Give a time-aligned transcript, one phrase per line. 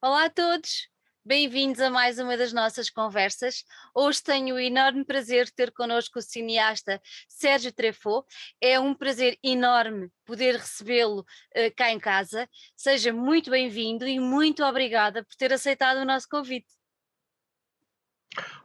[0.00, 0.88] Olá a todos,
[1.24, 3.64] bem-vindos a mais uma das nossas conversas.
[3.92, 8.24] Hoje tenho o enorme prazer de ter connosco o cineasta Sérgio Treffaut.
[8.60, 12.48] É um prazer enorme poder recebê-lo uh, cá em casa.
[12.76, 16.68] Seja muito bem-vindo e muito obrigada por ter aceitado o nosso convite.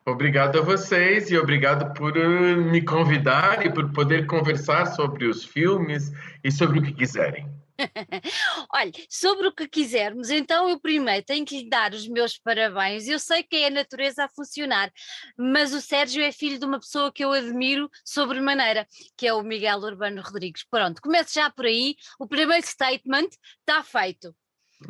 [0.06, 5.44] Obrigado a vocês e obrigado por uh, me convidar e por poder conversar sobre os
[5.44, 6.12] filmes
[6.44, 7.63] e sobre o que quiserem.
[8.74, 13.08] Olha, sobre o que quisermos, então eu primeiro tenho que lhe dar os meus parabéns.
[13.08, 14.92] Eu sei que é a natureza a funcionar,
[15.38, 18.88] mas o Sérgio é filho de uma pessoa que eu admiro sobremaneira,
[19.18, 20.66] que é o Miguel Urbano Rodrigues.
[20.70, 21.96] Pronto, comece já por aí.
[22.20, 24.36] O primeiro statement está feito.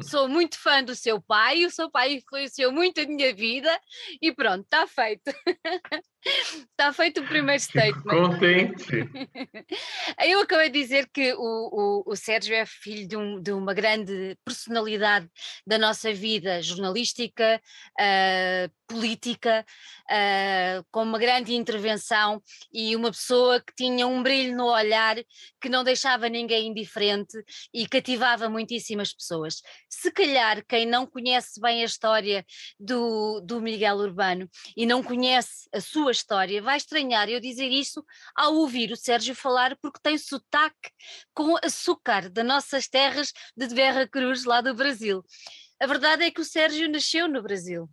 [0.01, 3.79] Sou muito fã do seu pai, o seu pai influenciou muito a minha vida
[4.21, 5.23] e pronto, está feito.
[6.25, 8.03] Está feito o primeiro statement.
[8.03, 9.09] Contente.
[10.25, 11.39] Eu acabei de dizer que o,
[12.07, 15.29] o, o Sérgio é filho de, um, de, uma grande personalidade
[15.67, 17.61] da nossa vida jornalística,
[17.99, 19.65] uh, política,
[20.09, 25.17] uh, com uma grande intervenção e uma pessoa que tinha um brilho no olhar
[25.61, 27.37] que não deixava ninguém indiferente
[27.73, 29.61] e cativava muitíssimas pessoas.
[29.89, 32.45] Se calhar quem não conhece bem a história
[32.79, 38.05] do, do Miguel Urbano e não conhece a sua história, vai estranhar eu dizer isso
[38.33, 40.89] ao ouvir o Sérgio falar, porque tem sotaque
[41.33, 45.21] com açúcar das nossas terras de Verra Cruz, lá do Brasil.
[45.79, 47.89] A verdade é que o Sérgio nasceu no Brasil.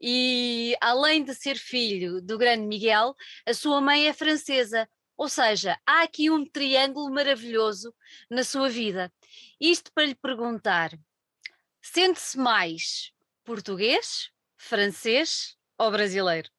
[0.00, 3.14] E além de ser filho do grande Miguel,
[3.46, 7.94] a sua mãe é francesa, ou seja, há aqui um triângulo maravilhoso
[8.30, 9.12] na sua vida.
[9.60, 10.90] Isto para lhe perguntar:
[11.82, 13.12] sente-se mais
[13.44, 16.53] português, francês ou brasileiro?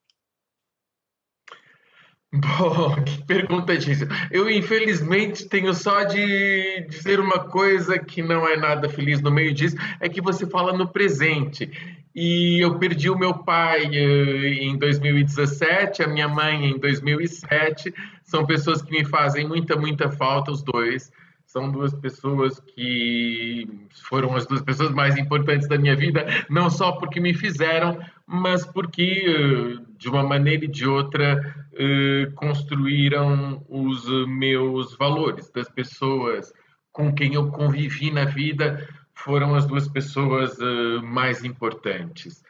[2.42, 4.08] Bom, que pergunta difícil.
[4.30, 9.54] Eu, infelizmente, tenho só de dizer uma coisa que não é nada feliz no meio
[9.54, 11.72] disso, é que você fala no presente.
[12.14, 17.94] E eu perdi o meu pai uh, em 2017, a minha mãe em 2007.
[18.24, 21.12] São pessoas que me fazem muita, muita falta, os dois.
[21.46, 23.68] São duas pessoas que
[24.10, 28.66] foram as duas pessoas mais importantes da minha vida, não só porque me fizeram, mas
[28.66, 36.54] porque, uh, de uma maneira e de outra, uh, construíram os meus valores, das pessoas
[36.92, 42.42] com quem eu convivi na vida, foram as duas pessoas uh, mais importantes.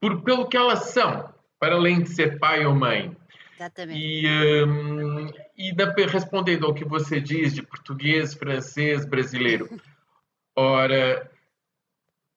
[0.00, 3.14] Por, pelo que elas são, para além de ser pai ou mãe.
[3.54, 4.00] Exatamente.
[4.00, 9.68] E, um, e da, respondendo ao que você diz de português, francês, brasileiro.
[10.56, 11.30] Ora,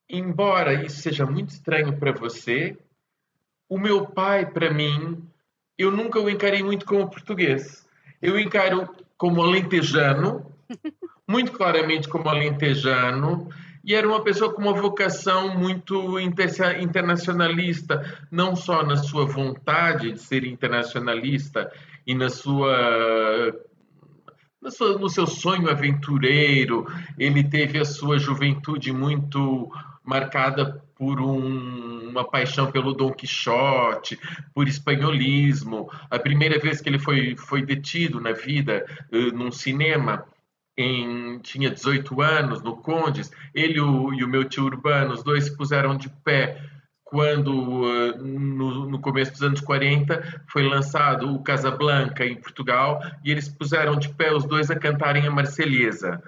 [0.09, 2.77] embora isso seja muito estranho para você,
[3.69, 5.23] o meu pai, para mim,
[5.77, 7.87] eu nunca o encarei muito como português.
[8.21, 8.87] Eu encaro
[9.17, 10.45] como alentejano,
[11.27, 13.49] muito claramente como alentejano,
[13.83, 20.19] e era uma pessoa com uma vocação muito internacionalista, não só na sua vontade de
[20.19, 21.69] ser internacionalista
[22.07, 23.53] e na sua
[24.61, 26.87] no seu sonho aventureiro,
[27.19, 29.69] ele teve a sua juventude muito
[30.03, 34.19] marcada por um, uma paixão pelo Dom Quixote,
[34.53, 35.89] por espanholismo.
[36.09, 40.25] A primeira vez que ele foi, foi detido na vida uh, num cinema,
[40.77, 45.45] em, tinha 18 anos, no Condes, ele o, e o meu tio Urbano, os dois
[45.45, 46.61] se puseram de pé
[47.03, 53.29] quando, uh, no, no, começo dos anos 40, foi lançado o Casablanca em Portugal e
[53.29, 56.21] eles puseram de pé os dois a cantarem a Marselhesa.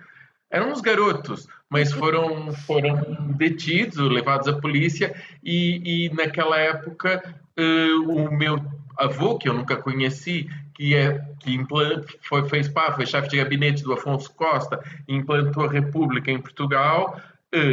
[0.52, 2.98] Eram uns garotos, mas foram, foram
[3.38, 7.22] detidos, levados à polícia, e, e naquela época
[7.58, 8.64] uh, o meu
[8.98, 13.38] avô, que eu nunca conheci, que, é, que implant, foi, fez pá, foi chefe de
[13.38, 17.20] gabinete do Afonso Costa, implantou a República em Portugal,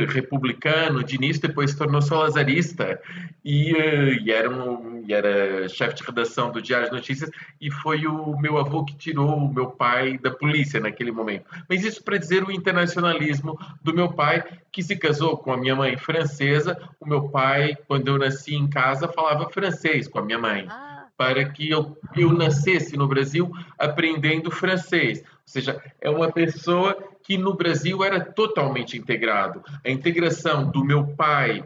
[0.06, 3.00] republicano de início, depois se tornou salazarista
[3.44, 7.70] e, uh, e era, um, e era chefe de redação do Diário de Notícias e
[7.70, 11.44] foi o meu avô que tirou o meu pai da polícia naquele momento.
[11.68, 15.76] Mas isso para dizer o internacionalismo do meu pai, que se casou com a minha
[15.76, 16.78] mãe francesa.
[17.00, 20.66] O meu pai, quando eu nasci em casa, falava francês com a minha mãe.
[20.68, 20.92] Ah
[21.22, 25.20] para que eu, eu nascesse no Brasil aprendendo francês.
[25.20, 29.62] Ou seja, é uma pessoa que no Brasil era totalmente integrado.
[29.84, 31.64] A integração do meu pai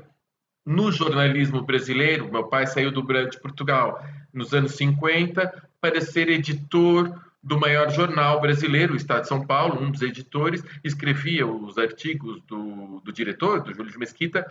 [0.64, 7.14] no jornalismo brasileiro, meu pai saiu do de Portugal nos anos 50 para ser editor
[7.42, 12.42] do maior jornal brasileiro, o Estado de São Paulo, um dos editores, escrevia os artigos
[12.42, 14.44] do, do diretor, do Júlio de Mesquita,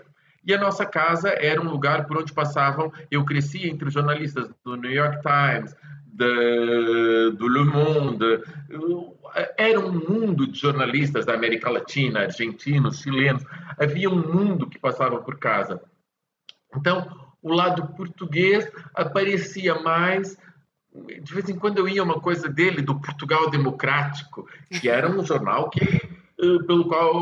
[0.45, 4.49] e a nossa casa era um lugar por onde passavam, eu cresci entre os jornalistas
[4.63, 5.75] do New York Times,
[6.15, 8.41] de, do Le Monde.
[9.57, 13.43] Era um mundo de jornalistas da América Latina, argentinos, chilenos.
[13.77, 15.81] Havia um mundo que passava por casa.
[16.75, 17.05] Então,
[17.41, 20.37] o lado português aparecia mais.
[21.21, 24.47] De vez em quando eu ia uma coisa dele, do Portugal Democrático,
[24.79, 26.14] que era um jornal que
[26.65, 27.15] pelo qual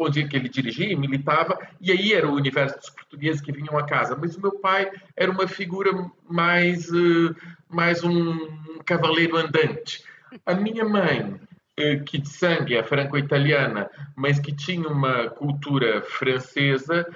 [0.00, 3.78] onde que ele dirigia e militava e aí era o universo dos portugueses que vinham
[3.78, 4.16] a casa.
[4.20, 5.90] Mas o meu pai era uma figura
[6.28, 7.34] mais eh,
[7.68, 8.48] mais um
[8.84, 10.02] cavaleiro andante.
[10.44, 11.40] A minha mãe
[11.76, 17.06] eh, que de sangue é franco-italiana mas que tinha uma cultura francesa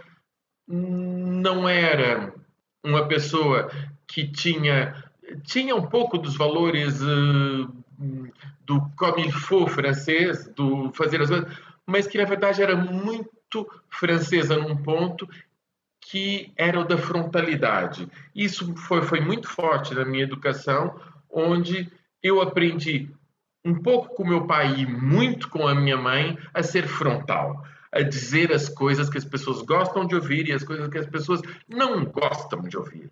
[0.67, 2.35] não era
[2.85, 3.71] uma pessoa
[4.07, 4.95] que tinha
[5.45, 7.73] tinha um pouco dos valores uh,
[8.65, 11.49] do comme il faut francês, do fazer as coisas,
[11.87, 15.29] mas que na verdade era muito francesa num ponto
[16.01, 18.09] que era o da frontalidade.
[18.35, 20.99] Isso foi, foi muito forte na minha educação,
[21.29, 21.91] onde
[22.23, 23.11] eu aprendi
[23.65, 28.03] um pouco com meu pai e muito com a minha mãe a ser frontal a
[28.03, 31.41] dizer as coisas que as pessoas gostam de ouvir e as coisas que as pessoas
[31.67, 33.11] não gostam de ouvir.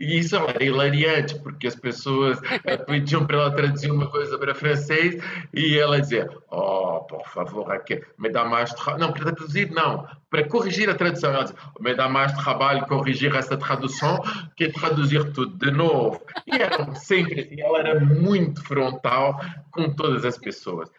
[0.00, 2.40] E isso era hilariante, porque as pessoas
[2.86, 5.22] pediam para ela traduzir uma coisa para francês
[5.54, 8.74] e ela dizia: Oh, por favor, aqui, me dá mais.
[8.98, 11.32] Não, para traduzir, não, para corrigir a tradução.
[11.32, 14.18] Ela dizia: Me dá mais trabalho corrigir essa tradução
[14.56, 16.20] que traduzir tudo de novo.
[16.46, 19.38] E era sempre assim, ela era muito frontal
[19.70, 20.90] com todas as pessoas.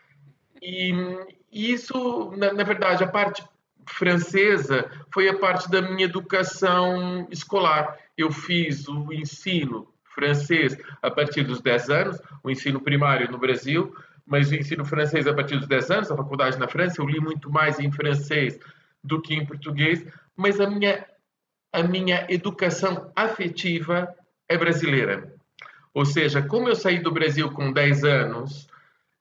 [0.61, 0.93] E,
[1.51, 3.43] isso, na, na verdade, a parte
[3.87, 7.97] francesa foi a parte da minha educação escolar.
[8.17, 13.95] Eu fiz o ensino francês a partir dos 10 anos, o ensino primário no Brasil,
[14.25, 17.19] mas o ensino francês a partir dos 10 anos, a faculdade na França, eu li
[17.19, 18.59] muito mais em francês
[19.03, 20.05] do que em português,
[20.35, 21.05] mas a minha,
[21.71, 24.07] a minha educação afetiva
[24.47, 25.33] é brasileira.
[25.93, 28.67] Ou seja, como eu saí do Brasil com 10 anos,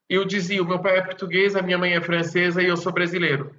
[0.09, 2.91] eu dizia: o meu pai é português, a minha mãe é francesa e eu sou
[2.91, 3.53] brasileiro.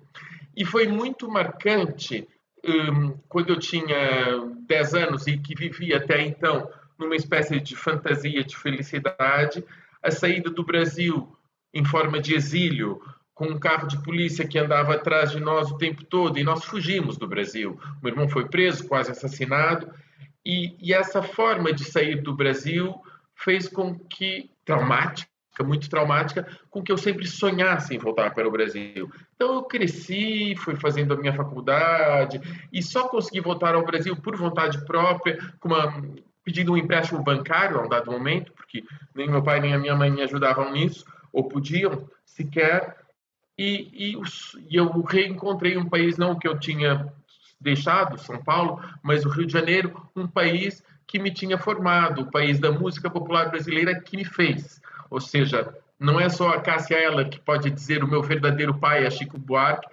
[0.56, 2.28] E foi muito marcante
[2.64, 6.68] um, quando eu tinha 10 anos e que vivia até então
[6.98, 9.64] numa espécie de fantasia de felicidade,
[10.02, 11.36] a saída do Brasil
[11.72, 13.02] em forma de exílio,
[13.34, 16.64] com um carro de polícia que andava atrás de nós o tempo todo, e nós
[16.64, 17.78] fugimos do Brasil.
[18.00, 19.92] Meu irmão foi preso, quase assassinado,
[20.46, 22.94] e, e essa forma de sair do Brasil
[23.34, 25.28] fez com que, traumática,
[25.62, 29.10] muito traumática, com que eu sempre sonhasse em voltar para o Brasil.
[29.36, 32.40] Então eu cresci, fui fazendo a minha faculdade
[32.72, 36.02] e só consegui voltar ao Brasil por vontade própria, uma,
[36.42, 38.82] pedindo um empréstimo bancário a um dado momento, porque
[39.14, 42.96] nem meu pai nem a minha mãe me ajudavam nisso, ou podiam sequer.
[43.56, 44.22] E, e,
[44.68, 47.12] e eu reencontrei um país, não que eu tinha
[47.60, 52.30] deixado, São Paulo, mas o Rio de Janeiro, um país que me tinha formado, o
[52.30, 54.80] país da música popular brasileira que me fez.
[55.14, 59.06] Ou seja, não é só a Cássia ela que pode dizer o meu verdadeiro pai
[59.06, 59.86] é Chico Buarque,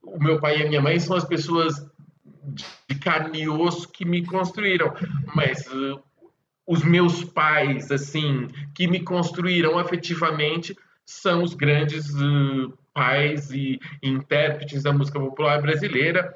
[0.00, 1.84] o meu pai e a minha mãe são as pessoas
[2.88, 4.94] de carne e osso que me construíram,
[5.34, 6.00] mas uh,
[6.64, 14.84] os meus pais, assim, que me construíram afetivamente, são os grandes uh, pais e, intérpretes
[14.84, 16.32] da música popular brasileira,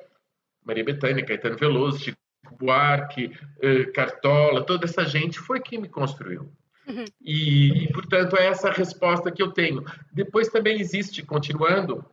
[0.64, 2.18] Maria Bethânia, Caetano Veloso, Chico
[2.58, 6.50] Buarque, uh, Cartola, toda essa gente foi quem me construiu.
[6.90, 7.04] Uhum.
[7.20, 9.84] E, e, portanto, é essa resposta que eu tenho.
[10.12, 12.04] Depois também existe, continuando,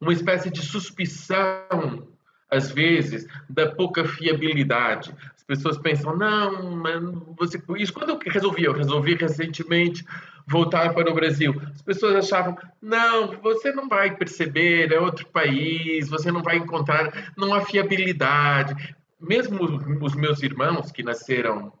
[0.00, 2.08] uma espécie de suspicião,
[2.50, 5.14] às vezes, da pouca fiabilidade.
[5.34, 7.02] As pessoas pensam, não, mas
[7.38, 7.62] você.
[7.78, 10.04] Isso quando eu resolvi, eu resolvi recentemente
[10.46, 11.54] voltar para o Brasil.
[11.74, 17.32] As pessoas achavam, não, você não vai perceber, é outro país, você não vai encontrar,
[17.36, 18.94] não há fiabilidade.
[19.18, 19.64] Mesmo
[20.02, 21.72] os meus irmãos que nasceram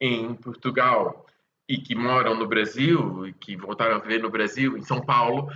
[0.00, 1.25] em Portugal
[1.68, 5.50] e que moram no Brasil, e que voltaram a viver no Brasil, em São Paulo,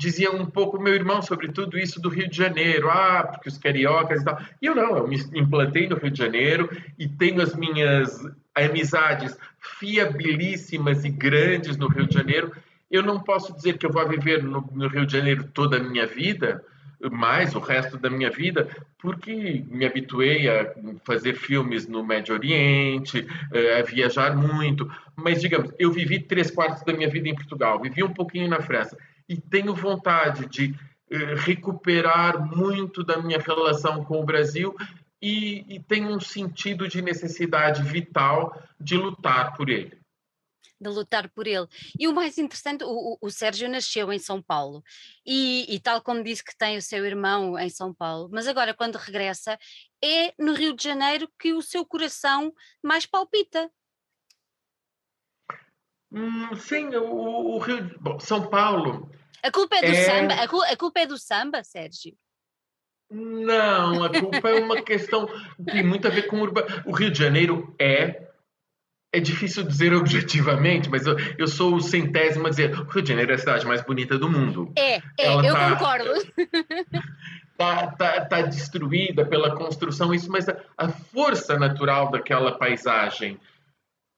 [0.00, 2.88] diziam um pouco, meu irmão, sobre tudo isso do Rio de Janeiro.
[2.88, 4.40] Ah, porque os cariocas e tal.
[4.60, 8.18] E eu não, eu me implantei no Rio de Janeiro e tenho as minhas
[8.54, 9.36] amizades
[9.78, 12.50] fiabilíssimas e grandes no Rio de Janeiro.
[12.90, 15.82] Eu não posso dizer que eu vou viver no, no Rio de Janeiro toda a
[15.82, 16.64] minha vida,
[17.10, 23.26] mais o resto da minha vida, porque me habituei a fazer filmes no Médio Oriente,
[23.52, 24.90] eh, a viajar muito.
[25.16, 28.60] Mas, digamos, eu vivi três quartos da minha vida em Portugal, vivi um pouquinho na
[28.60, 30.74] França e tenho vontade de
[31.10, 34.74] eh, recuperar muito da minha relação com o Brasil
[35.22, 39.99] e, e tenho um sentido de necessidade vital de lutar por ele
[40.80, 41.66] de lutar por ele.
[41.98, 44.82] E o mais interessante, o, o Sérgio nasceu em São Paulo
[45.26, 48.72] e, e, tal como disse que tem o seu irmão em São Paulo, mas agora
[48.72, 49.58] quando regressa
[50.02, 53.70] é no Rio de Janeiro que o seu coração mais palpita.
[56.12, 57.96] Hum, sim, o, o Rio.
[58.00, 59.10] Bom, São Paulo.
[59.42, 60.04] A culpa é do é...
[60.04, 60.34] samba?
[60.34, 62.16] A, a culpa é do samba, Sérgio?
[63.10, 66.68] Não, a culpa é uma questão que tem muito a ver com o urbano.
[66.86, 68.29] O Rio de Janeiro é.
[69.12, 73.08] É difícil dizer objetivamente, mas eu, eu sou o centésimo a dizer: o Rio de
[73.08, 74.72] Janeiro é a cidade mais bonita do mundo.
[74.76, 76.10] É, é, Ela eu tá, concordo.
[77.60, 83.38] Tá, tá, tá destruída pela construção, isso, mas a, a força natural daquela paisagem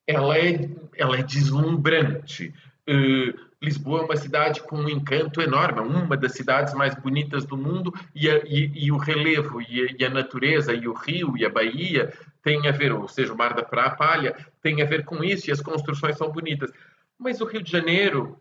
[0.07, 2.55] ela é, ela é deslumbrante.
[2.89, 7.45] Uh, Lisboa é uma cidade com um encanto enorme, é uma das cidades mais bonitas
[7.45, 10.93] do mundo, e, a, e, e o relevo, e a, e a, natureza, e o
[10.93, 14.87] rio, e a Bahia tem a ver, ou seja, o Mar da Palha, tem a
[14.87, 16.73] ver com isso, e as construções são bonitas.
[17.19, 18.39] Mas o Rio de Janeiro,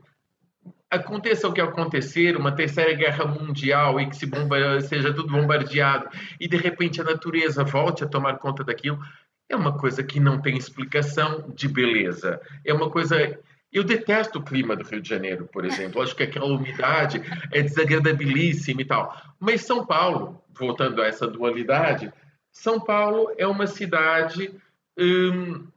[0.90, 6.10] aconteça o que acontecer, uma terceira guerra mundial e que se bomba, seja tudo bombardeado,
[6.40, 9.00] e de repente a natureza volte a tomar conta daquilo,
[9.48, 12.42] é uma coisa que não tem explicação de beleza.
[12.66, 13.38] É uma coisa.
[13.72, 16.02] Eu detesto o clima do Rio de Janeiro, por exemplo.
[16.02, 19.16] Acho que aquela umidade é desagradabilíssima e tal.
[19.40, 22.12] Mas São Paulo, voltando a essa dualidade,
[22.52, 24.54] São Paulo é uma cidade
[24.98, 25.68] hum,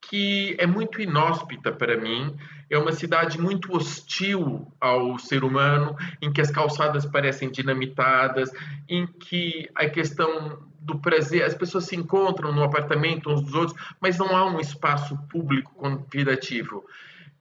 [0.00, 2.36] que é muito inóspita para mim.
[2.68, 8.50] É uma cidade muito hostil ao ser humano, em que as calçadas parecem dinamitadas,
[8.88, 13.78] em que a questão do prazer, as pessoas se encontram no apartamento uns dos outros,
[14.00, 16.84] mas não há um espaço público convidativo.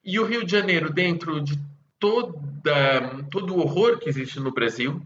[0.04, 1.60] E o Rio de Janeiro, dentro de
[2.00, 5.02] toda, todo o horror que existe no Brasil,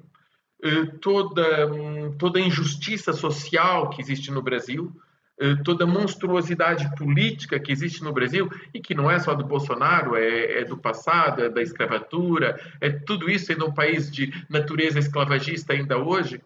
[1.01, 1.70] toda,
[2.18, 4.94] toda a injustiça social que existe no Brasil,
[5.39, 9.46] eh, toda a monstruosidade política que existe no Brasil, e que não é só do
[9.46, 14.34] Bolsonaro, é, é do passado, é da escravatura, é tudo isso sendo um país de
[14.50, 16.42] natureza esclavagista ainda hoje,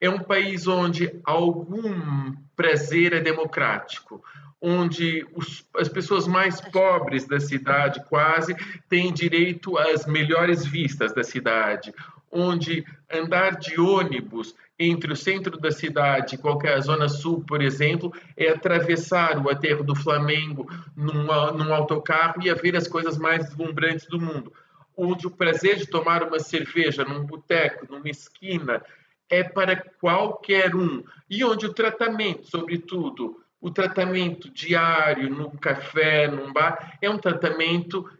[0.00, 4.22] é um país onde algum prazer é democrático,
[4.60, 8.54] onde os, as pessoas mais pobres da cidade quase
[8.88, 11.92] têm direito às melhores vistas da cidade,
[12.32, 18.12] onde andar de ônibus entre o centro da cidade e qualquer zona sul, por exemplo,
[18.36, 21.30] é atravessar o aterro do Flamengo num,
[21.72, 24.52] autocarro e ver as coisas mais deslumbrantes do mundo.
[24.96, 28.82] Onde o prazer de tomar uma cerveja num boteco, numa esquina,
[29.28, 31.04] é para qualquer um.
[31.28, 38.10] E onde o tratamento, sobretudo, o tratamento diário num café, num bar, é um tratamento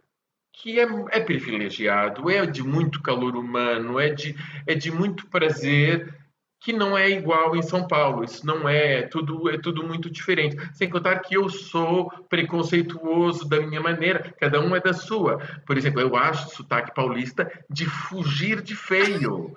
[0.53, 4.35] que é, é privilegiado, é de muito calor humano, é de,
[4.67, 6.15] é de muito prazer
[6.63, 8.23] que não é igual em São Paulo.
[8.23, 10.55] Isso não é, é tudo é tudo muito diferente.
[10.73, 15.39] Sem contar que eu sou preconceituoso da minha maneira, cada um é da sua.
[15.65, 19.53] Por exemplo, eu acho o sotaque paulista de fugir de feio.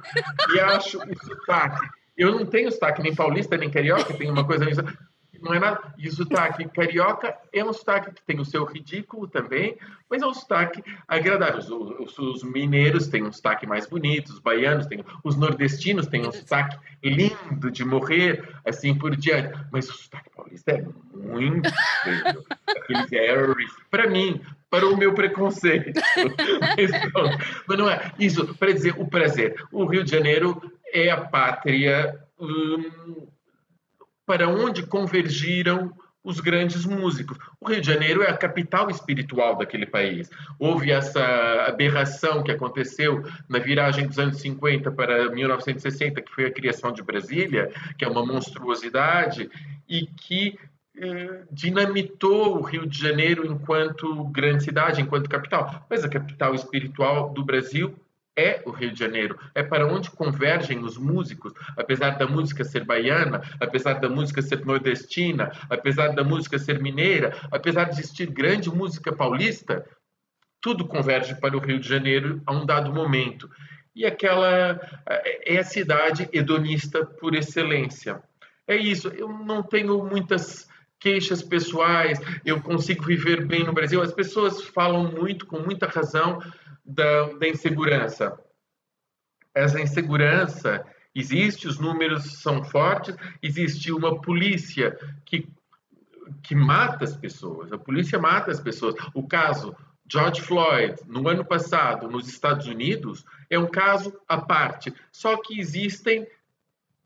[0.52, 1.86] E acho o sotaque.
[2.16, 4.64] Eu não tenho sotaque nem paulista nem carioca, tem uma coisa
[5.46, 5.94] não é nada.
[5.96, 9.76] E o sotaque carioca é um sotaque que tem o seu ridículo também,
[10.10, 11.58] mas é um sotaque agradável.
[11.58, 16.26] Os, os, os mineiros têm um sotaque mais bonito, os baianos têm, os nordestinos têm
[16.26, 19.58] um sotaque lindo de morrer, assim por diante.
[19.72, 20.84] Mas o sotaque paulista é
[21.14, 21.70] muito
[22.02, 22.44] feio.
[22.68, 26.00] Aqueles Harris, para mim, para o meu preconceito.
[26.76, 29.54] mas, mas não é isso, para dizer o prazer.
[29.72, 30.60] O Rio de Janeiro
[30.92, 32.20] é a pátria.
[32.38, 33.26] Hum,
[34.26, 35.92] para onde convergiram
[36.26, 37.38] os grandes músicos.
[37.60, 40.28] O Rio de Janeiro é a capital espiritual daquele país.
[40.58, 41.22] Houve essa
[41.68, 47.00] aberração que aconteceu na viragem dos anos 50 para 1960, que foi a criação de
[47.00, 49.48] Brasília, que é uma monstruosidade
[49.88, 50.58] e que
[50.98, 55.86] eh, dinamitou o Rio de Janeiro enquanto grande cidade, enquanto capital.
[55.88, 57.94] Mas a capital espiritual do Brasil
[58.36, 62.84] é o Rio de Janeiro, é para onde convergem os músicos, apesar da música ser
[62.84, 68.68] baiana, apesar da música ser nordestina, apesar da música ser mineira, apesar de existir grande
[68.68, 69.86] música paulista,
[70.60, 73.48] tudo converge para o Rio de Janeiro a um dado momento.
[73.94, 74.78] E aquela
[75.46, 78.22] é a cidade hedonista por excelência.
[78.68, 84.02] É isso, eu não tenho muitas queixas pessoais, eu consigo viver bem no Brasil.
[84.02, 86.42] As pessoas falam muito, com muita razão,
[86.86, 88.38] da, da insegurança.
[89.54, 95.48] Essa insegurança existe, os números são fortes, existe uma polícia que,
[96.42, 98.94] que mata as pessoas, a polícia mata as pessoas.
[99.14, 99.74] O caso
[100.08, 104.94] George Floyd, no ano passado, nos Estados Unidos, é um caso à parte.
[105.10, 106.26] Só que existem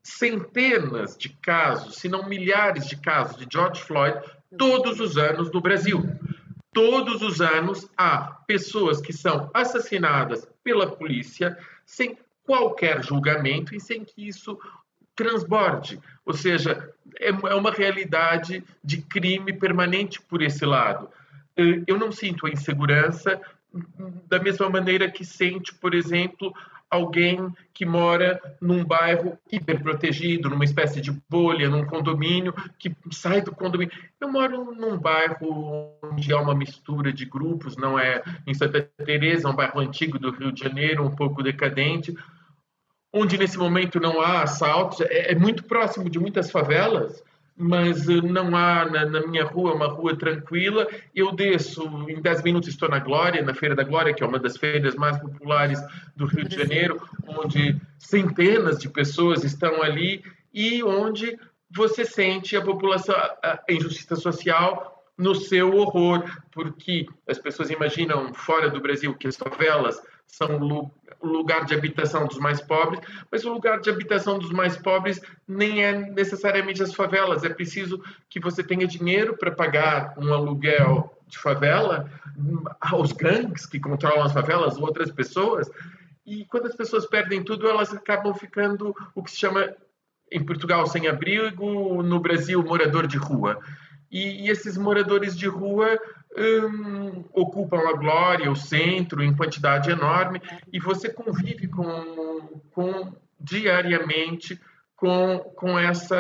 [0.02, 4.18] centenas de casos, se não milhares de casos de George Floyd
[4.58, 6.02] todos os anos no Brasil.
[6.72, 14.04] Todos os anos há pessoas que são assassinadas pela polícia sem qualquer julgamento e sem
[14.04, 14.58] que isso
[15.14, 16.00] transborde.
[16.24, 21.10] Ou seja, é, é uma realidade de crime permanente por esse lado.
[21.58, 23.40] uh, eu não sinto a insegurança
[24.28, 26.52] da mesma maneira que sente, por exemplo,
[26.90, 33.52] alguém que mora num bairro hiperprotegido, numa espécie de bolha, num condomínio, que sai do
[33.52, 33.94] condomínio.
[34.20, 39.48] Eu moro num bairro onde há uma mistura de grupos, não é em Santa Teresa,
[39.48, 42.14] um bairro antigo do Rio de Janeiro, um pouco decadente,
[43.12, 47.22] onde nesse momento não há assaltos, é, é muito próximo de muitas favelas,
[47.60, 50.88] mas eh, não há na, na, minha rua uma rua tranquila.
[51.14, 54.38] Eu desço, em 10 minutos estou na Glória, na Feira da Glória, que é uma
[54.38, 55.78] das feiras mais populares
[56.16, 60.24] do Rio de Janeiro, onde centenas de pessoas estão ali
[60.54, 61.38] e onde
[61.70, 68.70] você sente a população, a injustiça social no seu horror, porque as pessoas imaginam fora
[68.70, 70.90] do Brasil que as favelas são
[71.20, 73.00] o lugar de habitação dos mais pobres,
[73.30, 77.44] mas o lugar de habitação dos mais pobres nem é necessariamente as favelas.
[77.44, 82.10] É preciso que você tenha dinheiro para pagar um aluguel de favela
[82.80, 85.70] aos gangues que controlam as favelas, outras pessoas.
[86.26, 89.74] E quando as pessoas perdem tudo, elas acabam ficando o que se chama
[90.30, 93.58] em Portugal sem abrigo, no Brasil morador de rua.
[94.10, 95.98] E, e esses moradores de rua
[96.36, 100.40] hum, ocupam a glória, o centro, em quantidade enorme,
[100.72, 104.60] e você convive com, com diariamente
[104.96, 106.16] com, com essa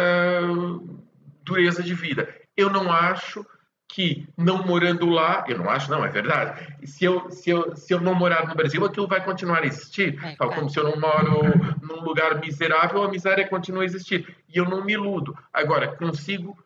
[1.42, 2.34] dureza de vida.
[2.56, 3.44] Eu não acho
[3.92, 6.76] que não morando lá, eu não acho, não, é verdade.
[6.86, 10.18] Se eu, se eu, se eu não morar no Brasil, aquilo vai continuar a existir.
[10.24, 11.42] É, Tal como se eu não moro
[11.82, 14.36] num lugar miserável, a miséria continua a existir.
[14.48, 15.36] E eu não me iludo.
[15.52, 16.56] Agora, consigo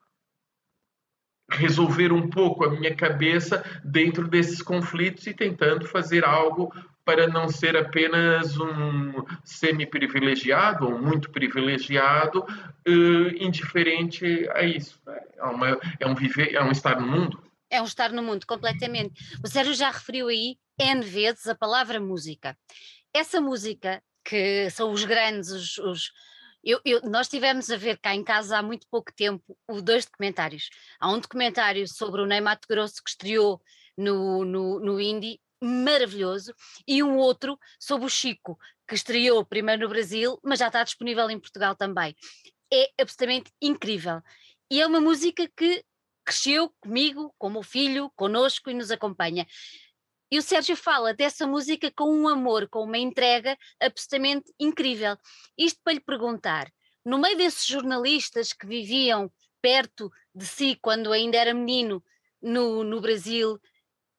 [1.50, 6.72] resolver um pouco a minha cabeça dentro desses conflitos e tentando fazer algo
[7.04, 15.00] para não ser apenas um semi-privilegiado ou muito privilegiado, uh, indiferente a isso.
[15.06, 17.42] É, uma, é um viver, é um estar no mundo.
[17.70, 19.22] É um estar no mundo, completamente.
[19.44, 22.56] O Sérgio já referiu aí N vezes a palavra música.
[23.12, 26.12] Essa música, que são os grandes, os, os
[26.64, 30.04] eu, eu, nós tivemos a ver cá em casa há muito pouco tempo o dois
[30.06, 30.70] documentários.
[30.98, 33.60] Há um documentário sobre o Ney Mato Grosso que estreou
[33.96, 36.54] no, no, no Indie, maravilhoso,
[36.86, 41.30] e um outro sobre o Chico, que estreou primeiro no Brasil, mas já está disponível
[41.30, 42.14] em Portugal também.
[42.72, 44.20] É absolutamente incrível.
[44.70, 45.84] E é uma música que
[46.24, 49.46] cresceu comigo, com o meu filho, conosco e nos acompanha.
[50.34, 55.16] E o Sérgio fala dessa música com um amor, com uma entrega absolutamente incrível.
[55.56, 56.72] Isto para lhe perguntar,
[57.04, 62.02] no meio desses jornalistas que viviam perto de si quando ainda era menino
[62.42, 63.60] no, no Brasil,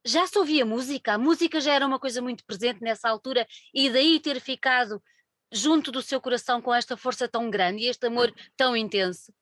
[0.05, 1.15] já se ouvia música?
[1.15, 5.03] A música já era uma coisa muito presente nessa altura e daí ter ficado
[5.51, 9.33] junto do seu coração com esta força tão grande e este amor tão intenso?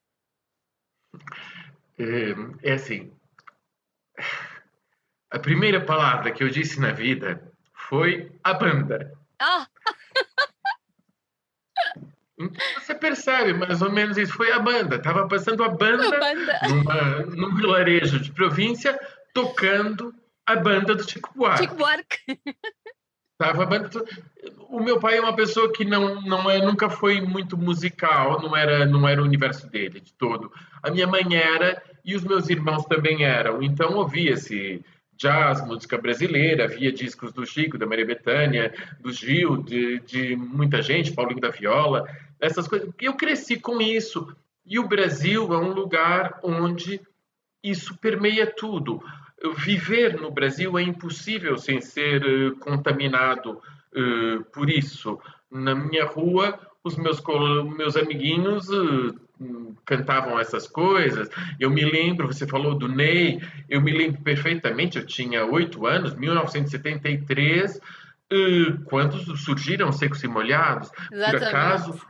[1.99, 3.15] É, é assim,
[5.33, 7.41] a primeira palavra que eu disse na vida
[7.73, 9.11] foi a banda.
[9.41, 9.65] Ah!
[12.37, 14.33] Então você percebe mais ou menos isso.
[14.33, 14.97] Foi a banda.
[14.97, 16.59] Estava passando a banda, a banda.
[16.69, 18.99] Numa, num vilarejo de província,
[19.33, 20.13] tocando
[20.45, 21.63] a banda do Chico Buarque.
[21.63, 22.39] Chico Buarque.
[23.37, 23.89] Tava banda...
[24.69, 28.55] O meu pai é uma pessoa que não, não é, nunca foi muito musical, não
[28.55, 30.51] era, não era o universo dele de todo.
[30.81, 33.63] A minha mãe era e os meus irmãos também eram.
[33.63, 34.83] Então ouvia-se
[35.17, 40.81] jazz, música brasileira, havia discos do Chico, da Maria Bethânia, do Gil, de, de muita
[40.81, 42.07] gente, Paulinho da Viola,
[42.39, 42.89] essas coisas.
[42.99, 44.35] Eu cresci com isso.
[44.65, 47.01] E o Brasil é um lugar onde
[47.63, 49.03] isso permeia tudo.
[49.57, 53.61] Viver no Brasil é impossível sem ser uh, contaminado
[53.95, 55.19] uh, por isso.
[55.51, 57.21] Na minha rua, os meus,
[57.75, 59.13] meus amiguinhos uh,
[59.85, 61.29] cantavam essas coisas.
[61.59, 66.13] Eu me lembro, você falou do Ney, eu me lembro perfeitamente, eu tinha oito anos,
[66.15, 67.79] 1973,
[68.85, 70.89] quando surgiram os Secos e Molhados.
[71.11, 71.39] Exatamente.
[71.39, 72.01] Por acaso,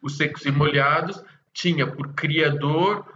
[0.00, 3.12] os Secos e Molhados tinha por criador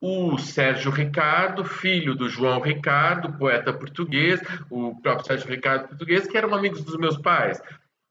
[0.00, 6.36] o Sérgio Ricardo, filho do João Ricardo, poeta português, o próprio Sérgio Ricardo português, que
[6.36, 7.60] eram amigos dos meus pais.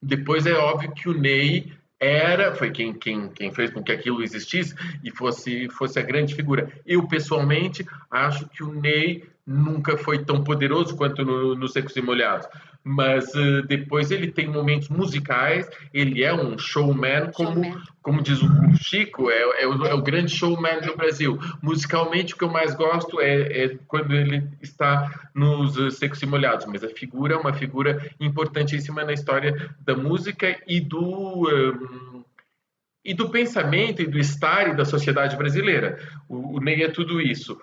[0.02, 1.72] Depois é óbvio que o Ney
[2.06, 6.36] era, foi quem, quem, quem fez com que aquilo existisse e fosse, fosse a grande
[6.36, 6.72] figura.
[6.86, 12.02] Eu, pessoalmente, acho que o Ney nunca foi tão poderoso quanto no, no Secos e
[12.02, 12.48] Molhados.
[12.84, 17.84] Mas uh, depois ele tem momentos musicais, ele é um showman, como, showman.
[18.02, 21.40] como diz o Chico, é, é, o, é, o, grande showman do Brasil.
[21.62, 26.26] Musicalmente, o que eu mais gosto é, é quando ele está nos uh, Secos e
[26.26, 31.48] Molhados, mas a figura é uma figura importantíssima na história da música e do.
[31.50, 32.24] Um,
[33.08, 36.00] e do pensamento e do estar e da sociedade brasileira.
[36.28, 37.56] O, o Ney é tudo isso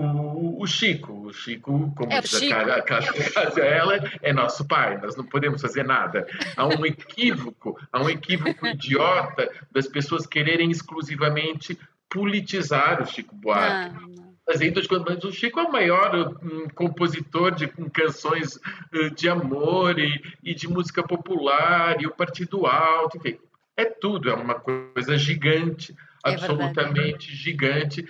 [0.00, 1.12] o, o, Chico.
[1.26, 2.54] O Chico, como é diz Chico.
[2.54, 6.26] a casa ela, é nosso pai, nós não podemos fazer nada.
[6.56, 14.18] Há um equívoco, há um equívoco idiota das pessoas quererem exclusivamente politizar o Chico Buarque.
[14.50, 14.86] Fazendo as
[15.24, 20.54] o Chico é o maior um, compositor de um, canções uh, de amor e, e,
[20.54, 23.38] de música popular, e o Partido Alto, enfim,
[23.76, 25.94] é tudo, é uma coisa gigante,
[26.30, 28.06] é absolutamente gigante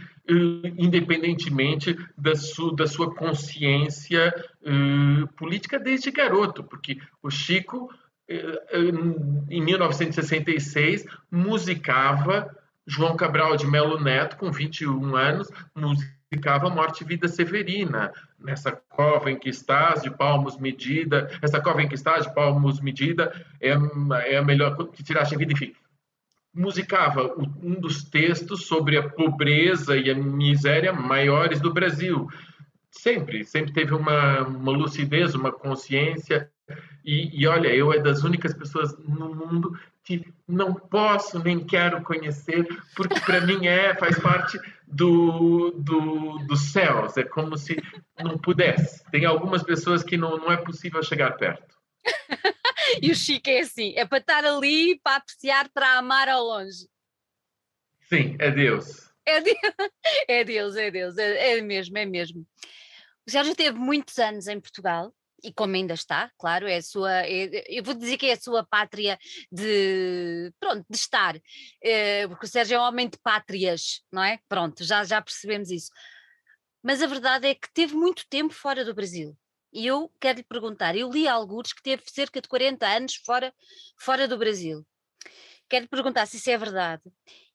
[0.77, 7.91] independentemente da, su, da sua consciência uh, política desde garoto, porque o Chico,
[8.31, 12.55] uh, em 1966, musicava
[12.87, 19.31] João Cabral de Melo Neto, com 21 anos, musicava Morte e Vida Severina, nessa cova
[19.31, 23.71] em que estás, de palmos medida, essa cova em que estás, de palmos medida, é,
[24.27, 25.75] é a melhor que tiraste a vida, enfim
[26.55, 32.29] musicava um dos textos sobre a pobreza e a miséria maiores do Brasil.
[32.91, 36.51] Sempre, sempre teve uma, uma lucidez, uma consciência.
[37.05, 42.03] E, e olha, eu é das únicas pessoas no mundo que não posso nem quero
[42.03, 47.17] conhecer, porque para mim é, faz parte do, do, dos céus.
[47.17, 47.77] É como se
[48.19, 49.05] não pudesse.
[49.11, 51.77] Tem algumas pessoas que não, não é possível chegar perto.
[53.03, 56.89] e o Chico é assim: é para estar ali, para apreciar, para amar ao longe.
[58.09, 59.09] Sim, é Deus.
[59.27, 59.59] É Deus,
[60.29, 62.47] é Deus, é, Deus, é, é mesmo, é mesmo.
[63.27, 67.27] O Sérgio teve muitos anos em Portugal, e como ainda está, claro, é a sua,
[67.27, 69.19] é, eu vou dizer que é a sua pátria
[69.53, 71.39] de, pronto, de estar,
[71.83, 74.39] é, porque o Sérgio é um homem de pátrias, não é?
[74.49, 75.91] Pronto, já, já percebemos isso.
[76.83, 79.37] Mas a verdade é que teve muito tempo fora do Brasil.
[79.73, 83.55] E eu quero lhe perguntar: eu li alguns que teve cerca de 40 anos fora,
[83.99, 84.87] fora do Brasil.
[85.69, 87.03] Quero lhe perguntar se isso é verdade.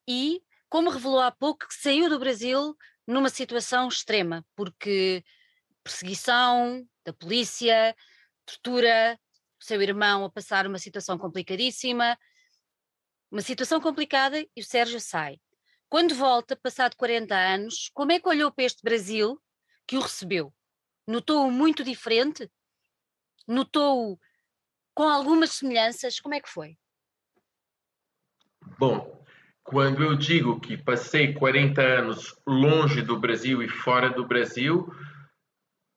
[0.07, 2.75] E, como revelou há pouco, que saiu do Brasil
[3.07, 5.23] numa situação extrema, porque
[5.83, 7.95] perseguição da polícia,
[8.45, 9.19] tortura,
[9.59, 12.17] o seu irmão a passar uma situação complicadíssima,
[13.31, 15.39] uma situação complicada e o Sérgio sai.
[15.89, 19.41] Quando volta, passado 40 anos, como é que olhou para este Brasil
[19.87, 20.53] que o recebeu?
[21.07, 22.49] Notou-o muito diferente?
[23.47, 24.19] Notou-o
[24.93, 26.19] com algumas semelhanças?
[26.19, 26.77] Como é que foi?
[28.79, 29.23] Bom,
[29.63, 34.93] quando eu digo que passei 40 anos longe do Brasil e fora do Brasil,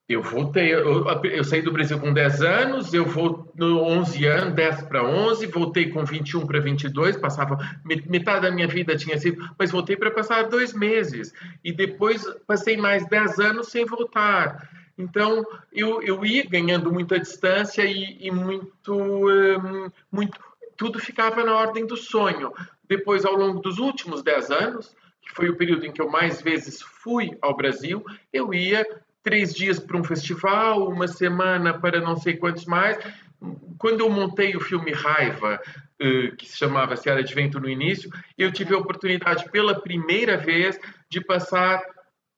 [0.09, 4.53] eu voltei, eu, eu, saí do Brasil com 10 anos, eu vou no 11 anos,
[4.53, 9.45] 10 para 11, voltei com 21 para 22, passava metade da minha vida tinha sido,
[9.59, 14.76] mas voltei para passar dois meses e depois passei mais 10 anos sem voltar.
[14.97, 20.39] Então, eu, eu ia ganhando muita distância e, e muito, um, muito.
[20.75, 22.51] Tudo ficava na ordem do sonho.
[22.87, 26.41] Depois, ao longo dos últimos dez anos, que foi o período em que eu mais
[26.41, 28.85] vezes fui ao Brasil, eu ia
[29.21, 32.97] três dias para um festival, uma semana para não sei quantos mais.
[33.77, 35.59] Quando eu montei o filme Raiva,
[35.99, 40.37] eh, que se chamava Seara de Vento no início, eu tive a oportunidade pela primeira
[40.37, 40.79] vez
[41.09, 41.83] de passar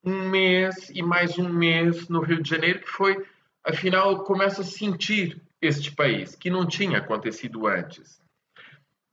[0.02, 3.24] um mês e mais um mês no Rio de Janeiro, que foi,
[3.64, 8.20] afinal, começa a sentir este país, que não tinha acontecido antes.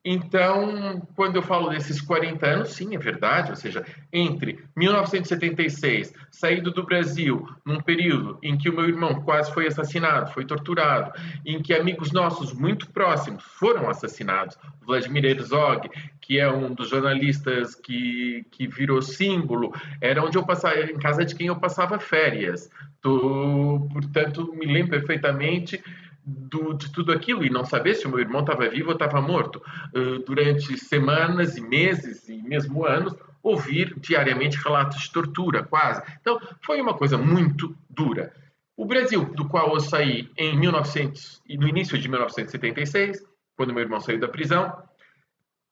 [0.10, 6.72] Então, quando eu falo desses 40 anos, sim, é verdade, ou seja, entre 1976, saído
[6.72, 11.12] do Brasil, num período em que o meu irmão quase foi assassinado, foi torturado,
[11.46, 15.89] em que amigos nossos muito próximos foram assassinados, Vladimir Herzog,
[16.22, 21.26] que é um dos jornalistas que, que virou símbolo, era onde eu passava, em casa
[21.26, 22.70] de quem eu passava férias.
[23.02, 25.84] Tô, portanto, me lembro perfeitamente
[26.27, 29.21] do, de tudo aquilo e não saber se o meu irmão estava vivo ou estava
[29.21, 29.61] morto.
[29.95, 36.01] Uh, durante semanas e meses e mesmo anos, ouvir diariamente relatos de tortura, quase.
[36.19, 38.33] Então, foi uma coisa muito dura.
[38.75, 43.81] O Brasil, do qual eu saí em 1900 e no início de 1976, quando meu
[43.81, 44.83] irmão saiu da prisão,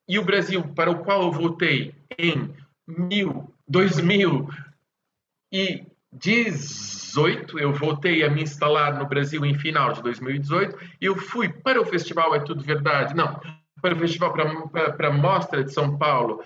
[0.07, 2.53] e o Brasil para o qual eu voltei em
[2.87, 4.49] mil, 2000
[5.51, 5.83] e
[6.15, 10.77] 2018, eu voltei a me instalar no Brasil em final de 2018.
[10.99, 13.39] Eu fui para o festival É Tudo Verdade, não,
[13.81, 16.43] para o festival, para a Mostra de São Paulo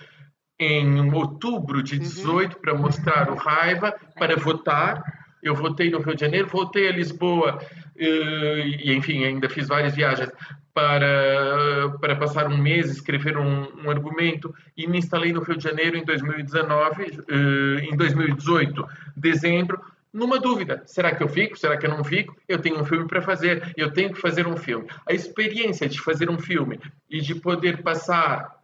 [0.58, 2.60] em outubro de 18 uhum.
[2.60, 5.02] para mostrar o Raiva, para votar.
[5.42, 7.58] Eu votei no Rio de Janeiro, voltei a Lisboa
[7.96, 10.30] eh, e, enfim, ainda fiz várias viagens
[10.72, 15.64] para, para passar um mês, escrever um, um, argumento e me instalei no Rio de
[15.64, 19.80] Janeiro em 2019, eh, em 2018, dezembro,
[20.12, 21.58] numa dúvida: será que eu fico?
[21.58, 22.36] Será que eu não fico?
[22.48, 24.88] Eu tenho um filme para fazer, eu tenho que fazer um filme.
[25.06, 28.60] A experiência de fazer um filme e de poder passar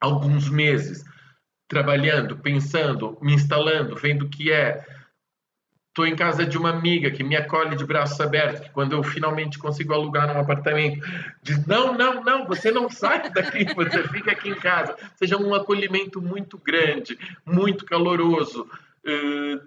[0.00, 1.04] alguns meses
[1.68, 4.84] trabalhando, pensando, me instalando, vendo o que é.
[5.96, 9.02] Estou em casa de uma amiga que me acolhe de braços abertos, que quando eu
[9.02, 11.00] finalmente consigo alugar um apartamento,
[11.42, 14.94] diz: não, não, não, você não sai daqui, você fica aqui em casa.
[15.14, 18.68] Seja um acolhimento muito grande, muito caloroso,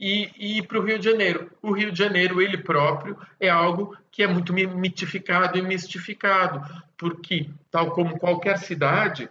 [0.00, 1.50] e, e para o Rio de Janeiro.
[1.60, 6.62] O Rio de Janeiro, ele próprio, é algo que é muito mitificado e mistificado,
[6.96, 9.28] porque, tal como qualquer cidade,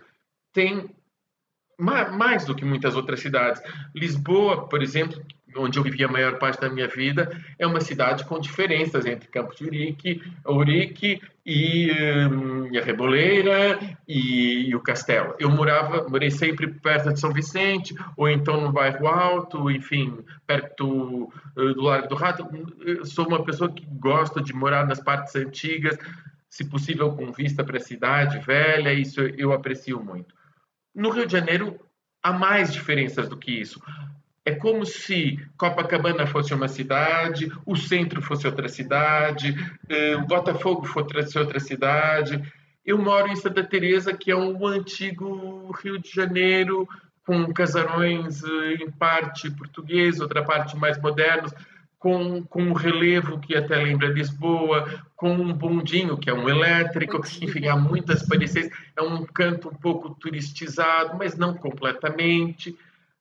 [0.53, 0.95] tem
[1.79, 3.63] mais do que muitas outras cidades.
[3.95, 8.25] Lisboa, por exemplo, onde eu vivi a maior parte da minha vida, é uma cidade
[8.25, 11.91] com diferenças entre Campos de Urique, Urique e,
[12.31, 15.35] um, e a Reboleira e, e, o Castelo.
[15.39, 21.31] Eu morava, morei sempre perto de São Vicente, ou então no bairro Alto, enfim, perto
[21.55, 22.47] uh, do Largo do Rato.
[22.79, 25.97] Eu sou uma pessoa que gosta de morar nas partes antigas,
[26.49, 30.33] se possível com vista para a cidade velha, isso eu aprecio muito.
[30.93, 31.79] No Rio de Janeiro,
[32.21, 33.81] há mais diferenças do que isso.
[34.45, 39.55] É como se Copacabana fosse uma cidade, o centro fosse outra cidade,
[39.87, 42.41] eh, o Botafogo fosse outra cidade.
[42.85, 46.87] Eu moro em Santa Teresa, que é um antigo Rio de Janeiro,
[47.25, 51.53] com casarões eh, em parte português, outra parte mais modernos,
[51.99, 57.21] com, com um relevo que até lembra Lisboa, com um bondinho, que é um elétrico,
[57.41, 58.73] enfim, há muitas parecências.
[58.95, 62.75] É um canto um pouco turistizado, mas não completamente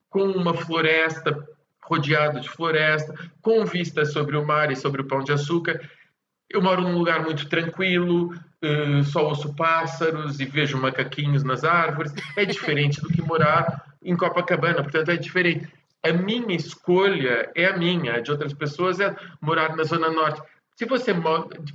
[0.09, 1.47] com uma floresta,
[1.83, 5.79] rodeado de floresta, com vista sobre o mar e sobre o Pão de Açúcar.
[6.49, 12.13] Eu moro num lugar muito tranquilo, uh, só ouço pássaros e vejo macaquinhos nas árvores.
[12.35, 15.67] É diferente do que morar em Copacabana, portanto, é diferente.
[16.03, 20.41] A minha escolha é a minha, a de outras pessoas é morar na Zona Norte.
[20.79, 21.13] Se você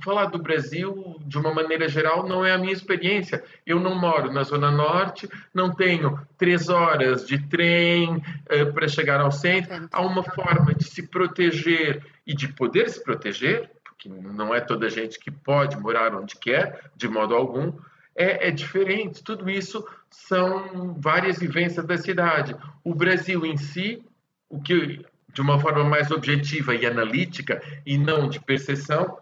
[0.03, 3.43] falar do Brasil de uma maneira geral, não é a minha experiência.
[3.63, 9.21] Eu não moro na Zona Norte, não tenho três horas de trem uh, para chegar
[9.21, 9.87] ao centro.
[9.91, 14.89] Há uma forma de se proteger e de poder se proteger, porque não é toda
[14.89, 17.73] gente que pode morar onde quer, de modo algum.
[18.15, 19.23] É, é diferente.
[19.23, 22.55] Tudo isso são várias vivências da cidade.
[22.83, 24.03] O Brasil em si,
[24.49, 29.17] o que de uma forma mais objetiva e analítica e não de percepção,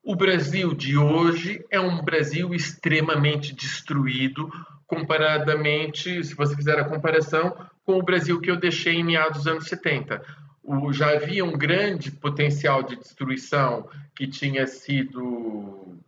[0.00, 4.48] o Brasil de hoje é um Brasil extremamente destruído
[4.86, 7.54] comparadamente, se você fizer a comparação,
[7.84, 10.22] com o Brasil que eu deixei em meados dos anos 70.
[10.62, 15.98] O, já havia um grande potencial de destruição que tinha sido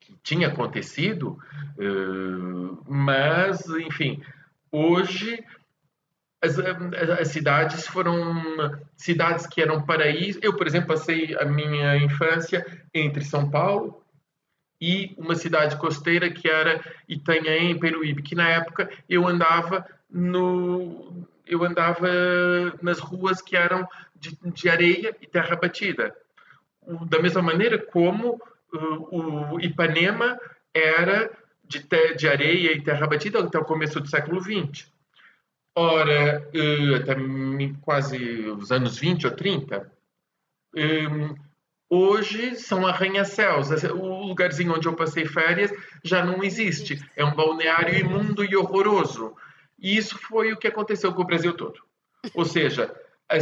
[0.00, 1.38] que tinha acontecido,
[2.88, 4.20] mas enfim,
[4.72, 5.44] hoje
[6.42, 10.38] as, as, cidades foram cidades que eram paraíso.
[10.42, 14.02] Eu, por exemplo, passei a minha infância entre São Paulo
[14.80, 21.64] e uma cidade costeira que era Itanhaém, Peruíbe, que na época eu andava no eu
[21.64, 22.08] andava
[22.80, 26.14] nas ruas que eram de, de areia e terra batida.
[27.08, 28.40] Da mesma maneira como
[28.72, 30.38] uh, o Ipanema
[30.72, 31.28] era
[31.64, 31.84] de,
[32.16, 34.90] de areia e terra batida até o começo do século XX.
[35.76, 37.14] Ora, eh, até
[37.80, 38.18] quase
[38.50, 39.90] os anos 20 ou 30,
[40.74, 41.34] hum,
[41.88, 43.70] hoje são arranha-céus.
[43.84, 45.72] O lugarzinho onde eu passei férias
[46.04, 47.00] já não existe.
[47.16, 49.34] É um balneário imundo e horroroso.
[49.78, 51.80] E isso foi o que aconteceu com o Brasil todo.
[52.34, 52.94] Ou seja,
[53.28, 53.36] a,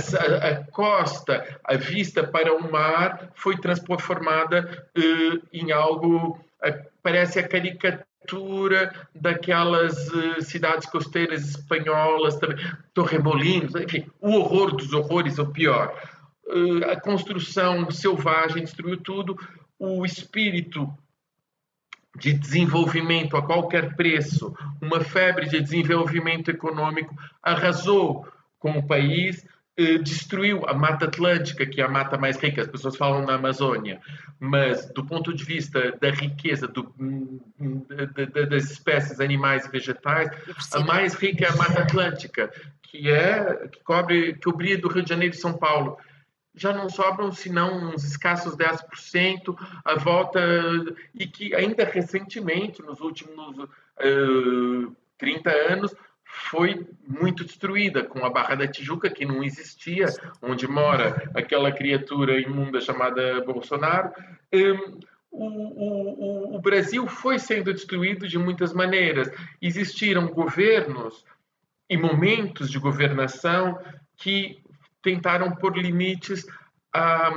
[0.49, 7.49] a, costa, a vista para o mar foi transformada uh, em algo, uh, parece a
[7.49, 8.08] caricatura
[9.15, 12.57] daquelas uh, cidades costeiras espanholas, também,
[12.93, 15.95] Torremolinos, enfim, o horror dos horrores, o pior.
[16.91, 19.39] a construção selvagem destruiu tudo,
[19.79, 20.93] o espírito
[22.19, 28.27] de desenvolvimento a qualquer preço, uma febre de desenvolvimento econômico arrasou
[28.59, 29.49] com o país, eh,
[30.03, 34.01] destruiu a Mata Atlântica, que é a mata mais rica, as pessoas falam na Amazônia,
[34.41, 36.93] mas do ponto de vista da riqueza do,
[38.49, 40.31] das espécies animais e vegetais,
[40.73, 45.05] a mais rica é a Mata Atlântica, que é que cobre que cobria do Rio
[45.05, 45.97] de Janeiro e São Paulo.
[46.57, 50.41] Já não sobram senão uns escassos 10% a volta
[51.15, 55.95] e que ainda recentemente, nos últimos uh, 30 anos,
[56.39, 60.07] foi muito destruída com a Barra da Tijuca, que não existia,
[60.41, 64.13] onde mora aquela criatura imunda chamada Bolsonaro.
[64.53, 69.31] Um, o, o, o, Brasil foi sendo destruído de muitas maneiras.
[69.61, 71.25] Existiram governos
[71.91, 73.79] e momentos de governação
[74.17, 74.63] que
[75.03, 76.47] tentaram pôr limites
[76.93, 77.31] a,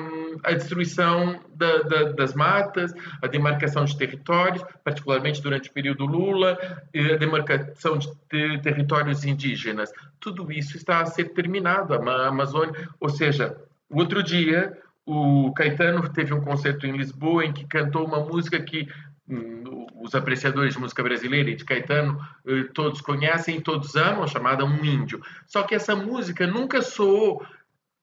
[0.44, 6.58] a destruição da, da, das matas, a demarcação de territórios, particularmente durante o período Lula,
[6.96, 9.92] a demarcação de, de territórios indígenas.
[10.20, 12.90] Tudo isso está a ser terminado, a Amazônia.
[13.00, 13.58] Ou seja,
[13.90, 18.60] o outro dia, o Caetano teve um concerto em Lisboa em que cantou uma música
[18.62, 18.88] que
[19.28, 24.66] hum, os apreciadores de música brasileira e de Caetano eh, todos conhecem todos amam, chamada
[24.66, 25.22] Um Índio.
[25.46, 27.46] Só que essa música nunca soou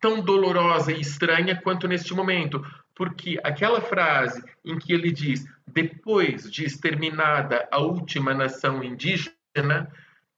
[0.00, 6.50] tão dolorosa e estranha quanto neste momento, porque aquela frase em que ele diz depois
[6.50, 9.90] de exterminada a última nação indígena,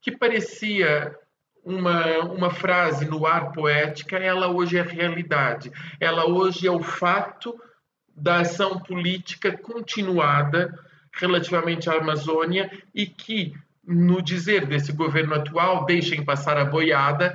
[0.02, 1.14] que parecia
[1.64, 5.70] uma, uma frase no ar poética, ela hoje é realidade.
[5.98, 7.58] Ela hoje é o fato
[8.14, 10.78] da ação política continuada
[11.12, 17.34] relativamente à Amazônia e que, no dizer desse governo atual, deixem passar a boiada,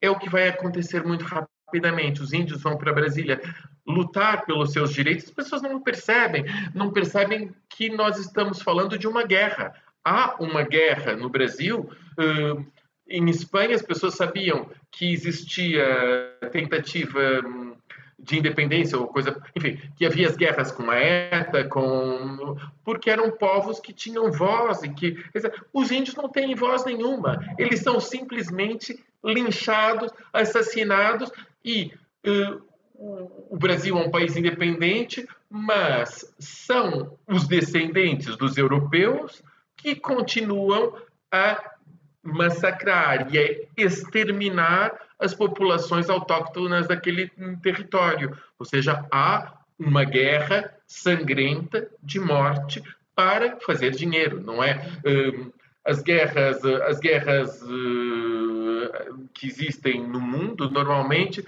[0.00, 1.24] é o que vai acontecer muito
[1.68, 2.22] rapidamente.
[2.22, 3.40] Os índios vão para Brasília
[3.86, 9.06] lutar pelos seus direitos, as pessoas não percebem, não percebem que nós estamos falando de
[9.06, 9.74] uma guerra.
[10.04, 11.88] Há uma guerra no Brasil.
[13.08, 15.84] em Espanha, as pessoas sabiam que existia
[16.50, 17.74] tentativa hum,
[18.18, 23.30] de independência ou coisa, enfim, que havia as guerras com a ETA, com porque eram
[23.30, 25.16] povos que tinham voz e que
[25.72, 31.30] os índios não têm voz nenhuma, eles são simplesmente linchados, assassinados
[31.68, 31.92] e
[32.26, 32.62] uh,
[33.50, 39.42] o Brasil é um país independente, mas são os descendentes dos europeus
[39.76, 40.94] que continuam
[41.30, 41.62] a
[42.22, 47.30] massacrar e a exterminar as populações autóctonas daquele
[47.62, 48.36] território.
[48.58, 52.82] Ou seja, há uma guerra sangrenta de morte
[53.14, 54.80] para fazer dinheiro, não é?
[55.04, 55.52] Hum,
[55.88, 61.42] as guerras, as guerras hum, que existem no mundo normalmente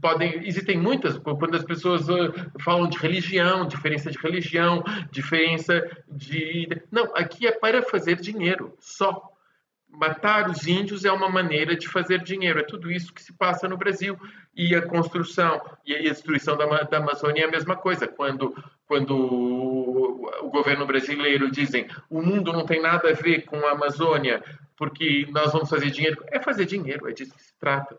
[0.00, 6.82] podem existem muitas quando as pessoas hum, falam de religião, diferença de religião, diferença de
[6.90, 9.32] não, aqui é para fazer dinheiro só
[9.92, 12.58] matar os índios é uma maneira de fazer dinheiro.
[12.58, 14.18] É tudo isso que se passa no Brasil.
[14.56, 18.08] E a construção e a destruição da, da Amazônia é a mesma coisa.
[18.08, 18.56] Quando,
[18.92, 24.44] quando o governo brasileiro dizem o mundo não tem nada a ver com a Amazônia
[24.76, 27.98] porque nós vamos fazer dinheiro, é fazer dinheiro, é disso que se trata.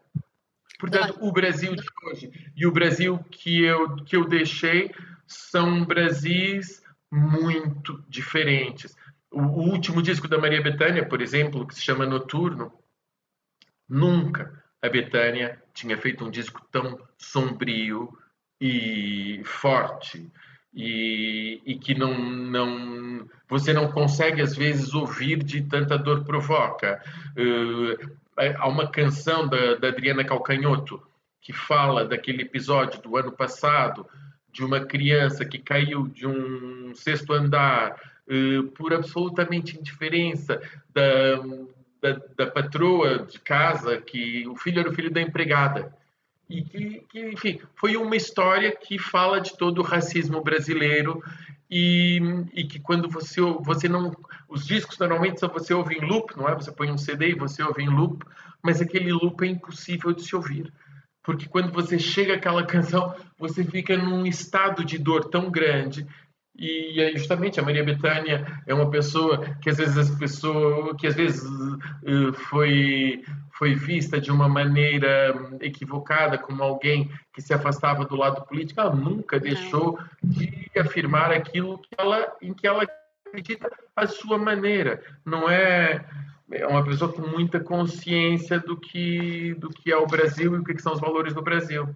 [0.77, 4.91] Portanto, o Brasil de hoje e o Brasil que eu, que eu deixei
[5.25, 8.95] são Brasis muito diferentes.
[9.31, 12.71] O, último disco da Maria Bethânia, por exemplo, que se chama Noturno,
[13.89, 18.15] nunca a Bethânia tinha feito um disco tão sombrio
[18.61, 20.31] e forte
[20.73, 27.01] e, e, que não, não você não consegue às vezes ouvir de tanta dor provoca.
[27.37, 28.11] Uh,
[28.57, 31.01] há uma canção da, da Adriana Calcanhoto
[31.39, 34.07] que fala daquele episódio do ano passado
[34.51, 40.61] de uma criança que caiu de um sexto andar uh, por absolutamente indiferença
[40.93, 41.35] da,
[42.01, 45.93] da, da, patroa de casa, que o filho era o filho da empregada.
[46.49, 51.23] E que, que, enfim, foi uma história que fala de todo o racismo brasileiro
[51.69, 52.21] e,
[52.53, 54.11] e, que quando você você não
[54.47, 56.53] os discos normalmente só você ouve em loop não é?
[56.53, 58.23] Você põe um CD e você ouve em loop
[58.61, 60.71] mas aquele loop é impossível de se ouvir.
[61.23, 66.05] Porque quando você chega àquela canção você fica num estado de dor tão grande
[66.55, 71.15] e justamente a Maria Bethânia é uma pessoa que às vezes as pessoas que às
[71.15, 71.43] vezes
[72.05, 73.23] eh, foi
[73.57, 78.79] foi vista de uma maneira equivocada como alguém que se afastava do lado político.
[78.79, 82.85] Ela nunca deixou de afirmar aquilo que ela em que ela
[83.25, 85.01] acredita a sua maneira.
[85.25, 86.05] Não é
[86.51, 90.63] é uma pessoa com muita consciência do que do que é o Brasil e o
[90.63, 91.95] que são os valores do Brasil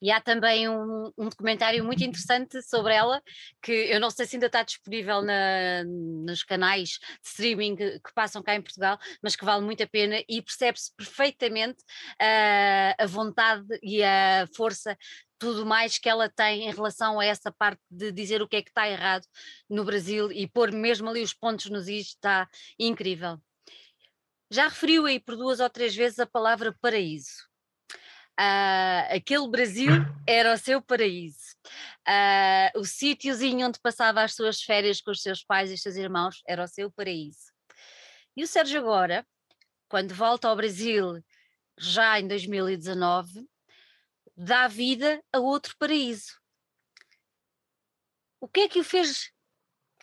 [0.00, 3.22] e há também um, um, documentário muito interessante sobre ela,
[3.62, 8.14] que eu não sei se ainda está disponível na, nos canais de streaming que, que,
[8.14, 11.82] passam cá em Portugal, mas que vale muito a pena e percebe-se perfeitamente
[12.20, 14.96] uh, a vontade e a força
[15.38, 18.62] tudo mais que ela tem em relação a essa parte de dizer o que é
[18.62, 19.26] que está errado
[19.68, 22.48] no Brasil e pôr mesmo ali os pontos nos is, está
[22.78, 23.40] incrível.
[24.48, 27.51] Já referiu aí por duas ou três vezes a palavra paraíso.
[28.40, 29.90] Uh, aquele Brasil
[30.26, 31.54] era o seu paraíso.
[32.08, 35.96] Uh, o sítiozinho onde passava as suas férias com os seus pais e os seus
[35.96, 37.52] irmãos era o seu paraíso.
[38.36, 39.26] E o Sérgio agora,
[39.88, 41.22] quando volta ao Brasil,
[41.78, 43.46] já em 2019,
[44.36, 46.40] dá vida a outro paraíso.
[48.40, 49.30] O que é que o fez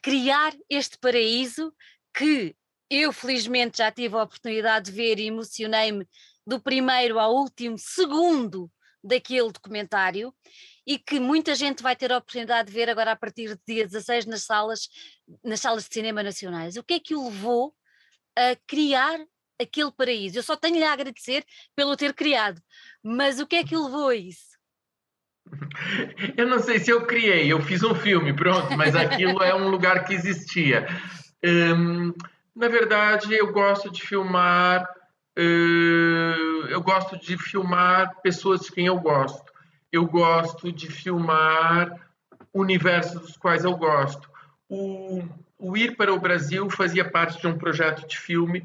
[0.02, 1.74] criar este paraíso
[2.14, 2.56] que
[2.90, 6.08] eu felizmente já tive a oportunidade de ver e emocionei-me
[6.50, 8.72] do primeiro ao último segundo
[9.04, 10.34] daquele documentário
[10.86, 13.86] e que muita gente vai ter a oportunidade de ver agora a partir de dia
[13.86, 14.90] 16 nas salas,
[15.44, 16.76] nas salas de cinema nacionais.
[16.76, 17.72] O que é que o levou
[18.36, 19.20] a criar
[19.62, 20.40] aquele paraíso?
[20.40, 21.46] Eu só tenho-lhe a agradecer
[21.76, 22.60] pelo ter criado,
[23.04, 24.50] mas o que é que o levou a isso?
[26.36, 29.70] Eu não sei se eu criei, eu fiz um filme, pronto, mas aquilo é um
[29.70, 30.88] lugar que existia.
[31.44, 32.12] Hum,
[32.56, 34.88] na verdade, eu gosto de filmar
[36.70, 39.52] eu gosto de filmar pessoas de quem eu gosto.
[39.92, 42.00] Eu gosto de filmar
[42.54, 44.30] universos dos quais eu gosto.
[44.68, 45.24] O,
[45.58, 48.64] o Ir para o Brasil fazia parte de um projeto de filme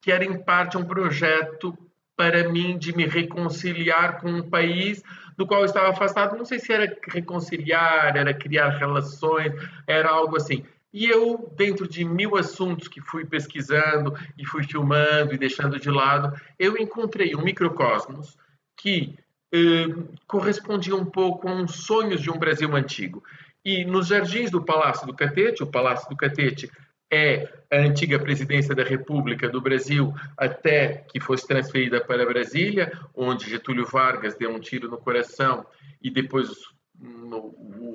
[0.00, 1.76] que era, em parte, um projeto
[2.16, 5.02] para mim de me reconciliar com um país
[5.36, 6.36] do qual eu estava afastado.
[6.36, 9.52] Não sei se era reconciliar, era criar relações,
[9.86, 10.64] era algo assim.
[10.96, 15.90] E eu, dentro de mil assuntos que fui pesquisando e fui filmando e deixando de
[15.90, 18.34] lado, eu encontrei um microcosmos
[18.74, 19.14] que
[19.52, 19.88] eh,
[20.26, 23.22] correspondia um pouco a uns sonhos de um Brasil antigo.
[23.62, 26.70] E nos jardins do Palácio do Catete, o Palácio do Catete
[27.12, 33.50] é a antiga presidência da República do Brasil até que fosse transferida para Brasília, onde
[33.50, 35.66] Getúlio Vargas deu um tiro no coração
[36.00, 36.48] e depois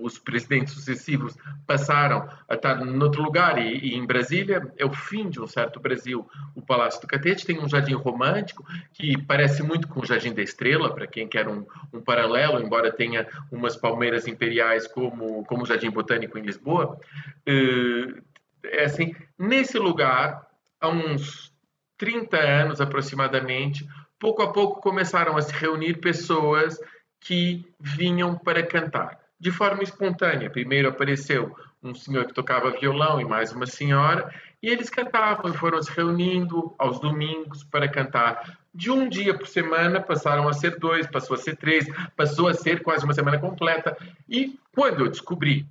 [0.03, 1.35] os presidentes sucessivos
[1.65, 5.47] passaram a estar em outro lugar e, e, em Brasília é o fim de um
[5.47, 6.27] certo Brasil.
[6.55, 10.41] O Palácio do Catete tem um jardim romântico que parece muito com o Jardim da
[10.41, 15.65] Estrela, para quem quer um, um, paralelo, embora tenha umas palmeiras imperiais como, como o
[15.65, 16.99] Jardim Botânico em Lisboa.
[17.45, 18.21] Eh,
[18.63, 20.47] é assim, nesse lugar,
[20.79, 21.51] há uns
[21.97, 23.87] 30 anos aproximadamente,
[24.19, 26.79] pouco a pouco começaram a se reunir pessoas
[27.21, 30.49] que vinham para cantar, de forma espontânea.
[30.49, 35.57] Primeiro apareceu um senhor que tocava violão e mais uma senhora, e eles cantavam e
[35.57, 38.59] foram se reunindo aos domingos para cantar.
[38.73, 42.53] De um dia por semana passaram a ser dois, passou a ser três, passou a
[42.53, 43.97] ser quase uma semana completa.
[44.27, 45.65] E quando eu descobri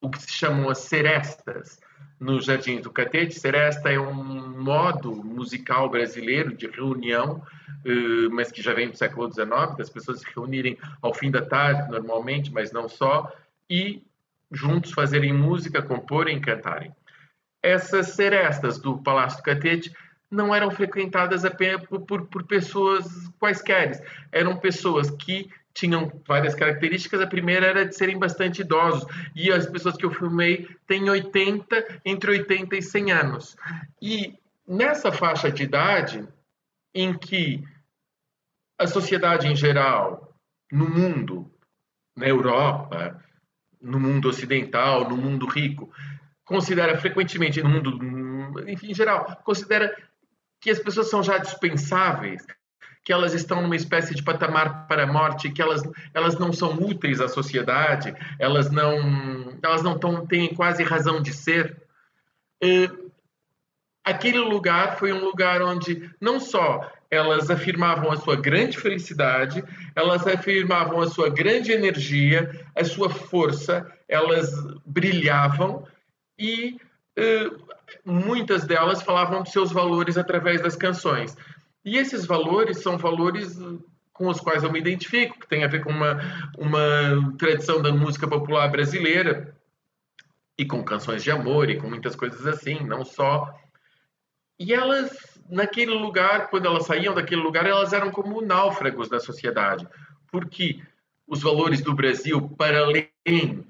[0.00, 1.80] o que se chamam as serestas,
[2.24, 3.38] no Jardim do Catete.
[3.38, 7.42] Seresta é um modo musical brasileiro de reunião,
[7.84, 11.42] eh, mas que já vem do século XIX, das pessoas se reunirem ao fim da
[11.42, 13.30] tarde, normalmente, mas não só,
[13.68, 14.02] e
[14.50, 16.94] juntos fazerem música, comporem, cantarem.
[17.62, 19.94] Essas serestas do Palácio do Catete
[20.30, 23.04] não eram frequentadas apenas por, por, por pessoas
[23.38, 24.02] quaisquer,
[24.32, 27.20] eram pessoas que tinham várias características.
[27.20, 29.04] A primeira era de serem bastante idosos.
[29.34, 33.56] E as pessoas que eu filmei têm 80, entre 80 e 100 anos.
[34.00, 36.26] E nessa faixa de idade,
[36.94, 37.62] em que
[38.78, 40.32] a sociedade em geral,
[40.70, 41.50] no mundo,
[42.16, 43.20] na Europa,
[43.80, 45.92] no mundo ocidental, no mundo rico,
[46.44, 49.94] considera frequentemente, no mundo, enfim, em geral, considera
[50.60, 52.46] que as pessoas são já dispensáveis,
[53.04, 55.82] que elas estão numa espécie de patamar para a morte, que elas,
[56.14, 61.32] elas não são úteis à sociedade, elas não, elas não tão, têm quase razão de
[61.32, 61.76] ser.
[62.62, 62.90] E
[64.02, 69.62] aquele lugar foi um lugar onde não só elas afirmavam a sua grande felicidade,
[69.94, 74.50] elas afirmavam a sua grande energia, a sua força, elas
[74.86, 75.86] brilhavam
[76.38, 76.80] e
[78.04, 81.36] muitas delas falavam dos seus valores através das canções.
[81.84, 83.58] E esses valores são valores
[84.12, 86.18] com os quais eu me identifico, que tem a ver com uma,
[86.56, 89.54] uma tradição da música popular brasileira,
[90.56, 93.52] e com canções de amor e com muitas coisas assim, não só.
[94.58, 99.86] E elas, naquele lugar, quando elas saíam daquele lugar, elas eram como náufragos da sociedade,
[100.30, 100.80] porque
[101.26, 103.64] os valores do Brasil, para além uh,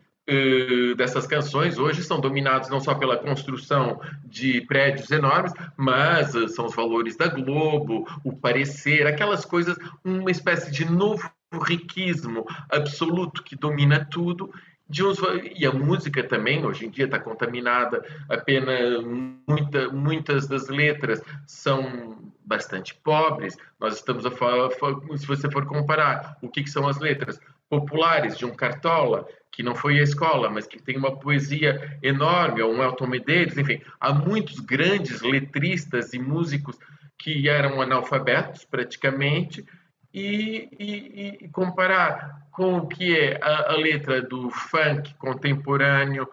[0.97, 6.67] dessas canções, hoje são dominados não só pela construção de prédios enormes, mas uh, são
[6.67, 11.31] os valores da Globo, o parecer, aquelas coisas, uma espécie de novo
[11.67, 14.51] riquismo absoluto que domina tudo
[14.91, 15.19] uns,
[15.57, 19.03] e a música também hoje em dia está contaminada apenas
[19.47, 24.71] muita, muitas das letras são bastante pobres nós estamos a falar
[25.17, 29.63] se você for comparar o que, que são as letras populares de um Cartola que
[29.63, 33.81] não foi à escola mas que tem uma poesia enorme ou um Elton Medeiros enfim.
[34.01, 36.77] Há muitos grandes letristas e músicos
[37.17, 39.65] que eram analfabetos praticamente
[40.13, 46.29] e, e, e comparar com o que é a, a letra do funk contemporâneo,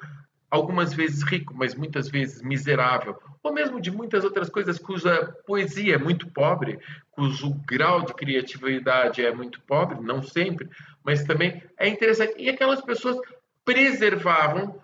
[0.50, 5.96] algumas vezes rico, mas muitas vezes miserável, ou mesmo de muitas outras coisas cuja poesia
[5.96, 6.80] é muito pobre,
[7.10, 10.70] cujo grau de criatividade é muito pobre, não sempre,
[11.04, 12.36] mas também é interessante.
[12.38, 13.18] E aquelas pessoas
[13.66, 14.80] preservavam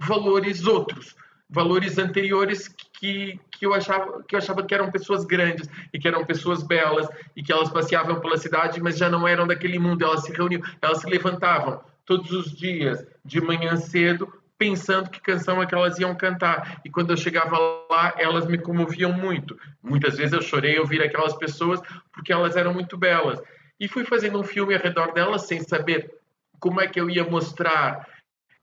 [0.00, 1.14] valores outros,
[1.48, 6.08] valores anteriores que, que, eu achava, que eu achava que eram pessoas grandes e que
[6.08, 10.04] eram pessoas belas e que elas passeavam pela cidade, mas já não eram daquele mundo.
[10.04, 14.32] Elas se reuniam, elas se levantavam todos os dias de manhã cedo
[14.62, 16.80] pensando que canção é que elas iam cantar.
[16.84, 17.58] E quando eu chegava
[17.90, 19.58] lá, elas me comoviam muito.
[19.82, 21.80] Muitas vezes eu chorei ao ouvir aquelas pessoas
[22.12, 23.42] porque elas eram muito belas.
[23.80, 26.14] E fui fazendo um filme ao redor delas sem saber
[26.60, 28.06] como é que eu ia mostrar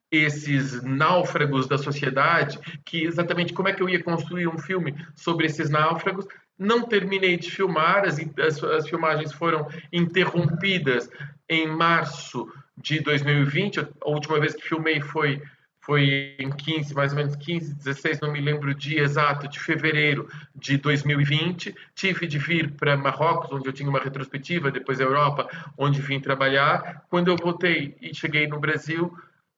[0.10, 5.48] esses náufragos da sociedade, que exatamente como é que eu ia construir um filme sobre
[5.48, 6.26] esses náufragos.
[6.58, 11.10] Não terminei de filmar, as, as, as filmagens foram interrompidas
[11.50, 13.80] em março de 2020.
[13.80, 15.42] A última vez que filmei foi
[15.90, 19.60] foi em 15, mais ou menos 15, 16, não me lembro o dia exato, de
[19.60, 21.76] fevereiro de 2020.
[21.96, 26.20] Tive de vir para Marrocos, onde eu tinha uma retrospectiva, depois a Europa, onde vim
[26.20, 27.04] trabalhar.
[27.10, 29.12] Quando eu voltei e cheguei no Brasil,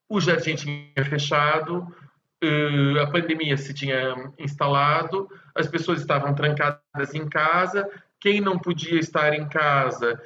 [0.08, 1.94] o jardim tinha fechado,
[2.42, 7.90] eh, a pandemia se tinha instalado, as pessoas estavam trancadas em casa,
[8.22, 10.18] quem não podia estar em casa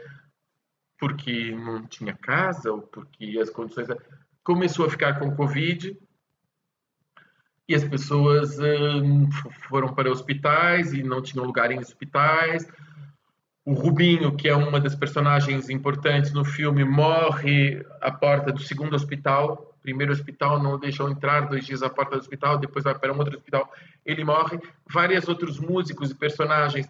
[0.99, 3.87] porque não tinha casa ou porque as condições
[4.45, 5.99] começou a ficar com covid
[7.67, 9.01] e as pessoas eh,
[9.67, 12.65] foram para hospitais e não tinham lugar em hospitais.
[13.65, 18.95] O Rubinho, que é uma das personagens importantes no filme, morre à porta do segundo
[18.95, 23.13] hospital primeiro hospital não deixou entrar, dois dias à porta do hospital, depois vai para
[23.13, 23.71] um outro hospital,
[24.03, 24.59] ele morre.
[24.91, 26.89] Vários outros músicos e personagens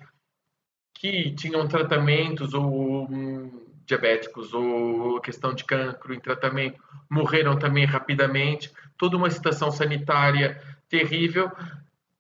[0.93, 8.71] que tinham tratamentos ou hum, diabéticos ou questão de cancro em tratamento morreram também rapidamente.
[8.97, 11.51] Toda uma situação sanitária terrível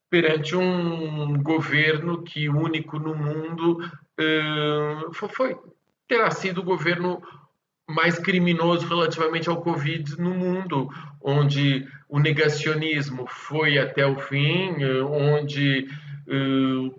[0.09, 3.79] perante um governo que único no mundo
[5.13, 5.57] foi
[6.07, 7.21] terá sido o governo
[7.87, 10.89] mais criminoso relativamente ao Covid no mundo,
[11.21, 14.75] onde o negacionismo foi até o fim,
[15.09, 15.87] onde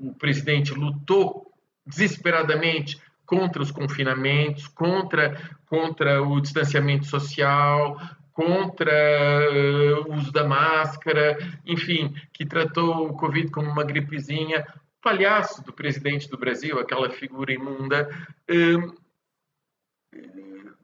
[0.01, 1.53] o presidente lutou
[1.87, 8.01] desesperadamente contra os confinamentos, contra, contra o distanciamento social,
[8.33, 8.93] contra
[9.51, 14.67] uh, o uso da máscara, enfim, que tratou o Covid como uma gripezinha.
[15.03, 18.09] Palhaço do presidente do Brasil, aquela figura imunda,
[18.51, 18.95] uh,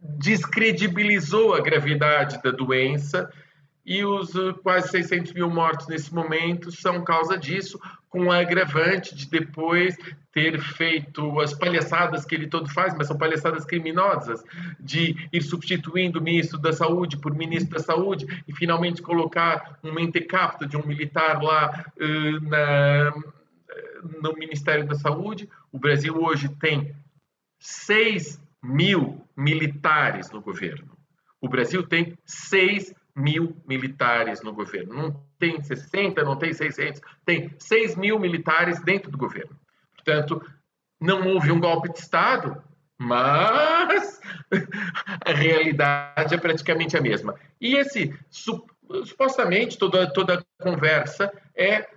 [0.00, 3.30] descredibilizou a gravidade da doença
[3.84, 9.14] e os uh, quase 600 mil mortos nesse momento são causa disso, com a agravante
[9.14, 9.96] de depois
[10.32, 14.42] ter feito as palhaçadas que ele todo faz, mas são palhaçadas criminosas,
[14.78, 19.92] de ir substituindo o ministro da Saúde por ministro da Saúde e finalmente colocar um
[19.92, 23.12] mentecapto de um militar lá uh, na,
[24.22, 25.48] no Ministério da Saúde.
[25.72, 26.94] O Brasil hoje tem
[27.58, 30.92] seis mil militares no governo.
[31.40, 34.94] O Brasil tem 6 mil militares no governo.
[34.94, 39.56] Não tem 60, não tem 600, tem 6 mil militares dentro do governo.
[39.94, 40.44] Portanto,
[41.00, 42.62] não houve um golpe de Estado,
[42.98, 44.20] mas
[45.24, 47.34] a realidade é praticamente a mesma.
[47.60, 51.88] E esse, supostamente, toda, toda a conversa é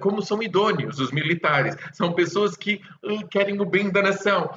[0.00, 1.76] como são idôneos os militares.
[1.92, 4.50] São pessoas que uh, querem o bem da nação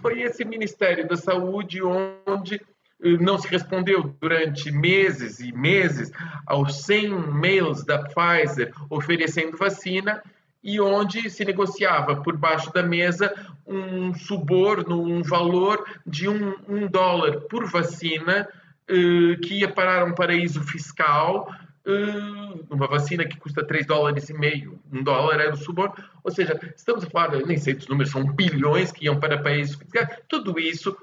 [0.00, 2.60] foi esse Ministério da Saúde onde
[3.00, 6.10] não se respondeu durante meses e meses
[6.46, 10.22] aos 100 mails da Pfizer oferecendo vacina
[10.62, 13.32] e onde se negociava por baixo da mesa
[13.66, 18.48] um suborno, um valor de um, um dólar por vacina
[18.86, 21.48] que ia parar um paraíso fiscal
[22.68, 26.58] uma vacina que custa 3 dólares e meio, um dólar era o suborno, ou seja,
[26.76, 30.58] estamos a falar, nem sei dos números, são bilhões que iam para países fiscais, tudo
[30.58, 30.96] isso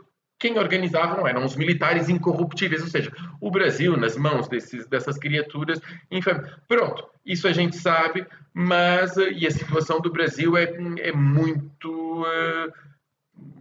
[0.45, 5.81] quem organizava eram os militares incorruptíveis, ou seja, o Brasil nas mãos desses, dessas criaturas
[6.11, 6.51] infames.
[6.67, 12.71] Pronto, isso a gente sabe, mas e a situação do Brasil é, é muito uh,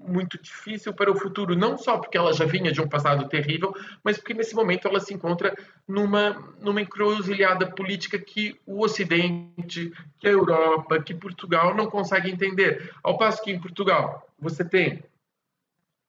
[0.07, 3.75] muito difícil para o futuro, não só porque ela já vinha de um passado terrível,
[4.05, 5.57] mas porque nesse momento ela se encontra
[5.89, 12.93] numa, numa encruzilhada política que o Ocidente, que a Europa, que Portugal não consegue entender.
[13.03, 15.03] Ao passo que em Portugal você tem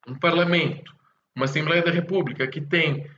[0.08, 0.94] um parlamento,
[1.36, 3.10] uma Assembleia da República que tem,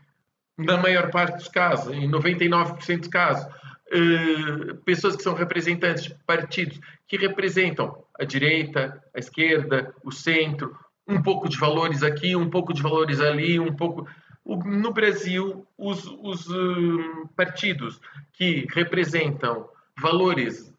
[0.58, 3.48] na maior parte dos casos, em 99% dos casos,
[3.92, 10.78] eh, pessoas que são representantes de partidos que representam a direita, a esquerda, o centro,
[11.08, 14.08] um pouco de valores aqui, um pouco de valores ali, um pouco.
[14.46, 18.00] No Brasil, os, os uh, partidos
[18.34, 19.70] que representam
[20.00, 20.74] valores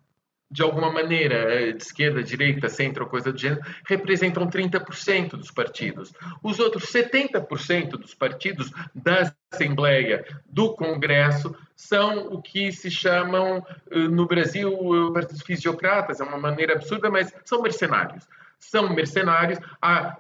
[0.51, 6.13] de alguma maneira, eh, de esquerda, direita, centro coisa do gênero, representam 30% dos partidos.
[6.43, 14.09] Os outros 70% dos partidos da Assembleia, do Congresso, são o que se chamam eh,
[14.09, 18.27] no Brasil eh, partidos fisiocratas, é uma maneira absurda, mas são mercenários.
[18.59, 20.17] São mercenários, há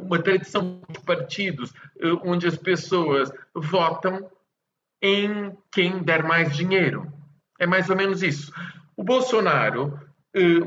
[0.00, 1.74] uma tradição de partidos
[2.24, 4.30] onde as pessoas votam
[5.02, 7.12] em quem der mais dinheiro.
[7.58, 8.50] É mais ou menos isso.
[8.96, 9.98] O Bolsonaro,
[10.34, 10.60] eh,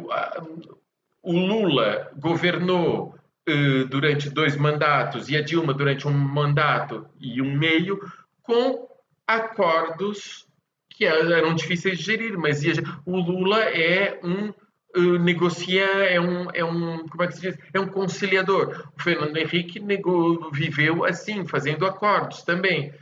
[1.23, 3.15] o Lula governou
[3.47, 7.99] eh, durante dois mandatos e a Dilma durante um mandato e um meio
[8.41, 8.87] com
[9.27, 10.47] acordos
[10.89, 12.61] que eram difíceis de gerir, mas
[13.05, 14.53] o Lula é um
[14.95, 17.57] uh, negociar, é um, é um, como é que se diz?
[17.73, 18.89] É um conciliador.
[18.97, 22.93] O Fernando Henrique negou, viveu assim, fazendo acordos também.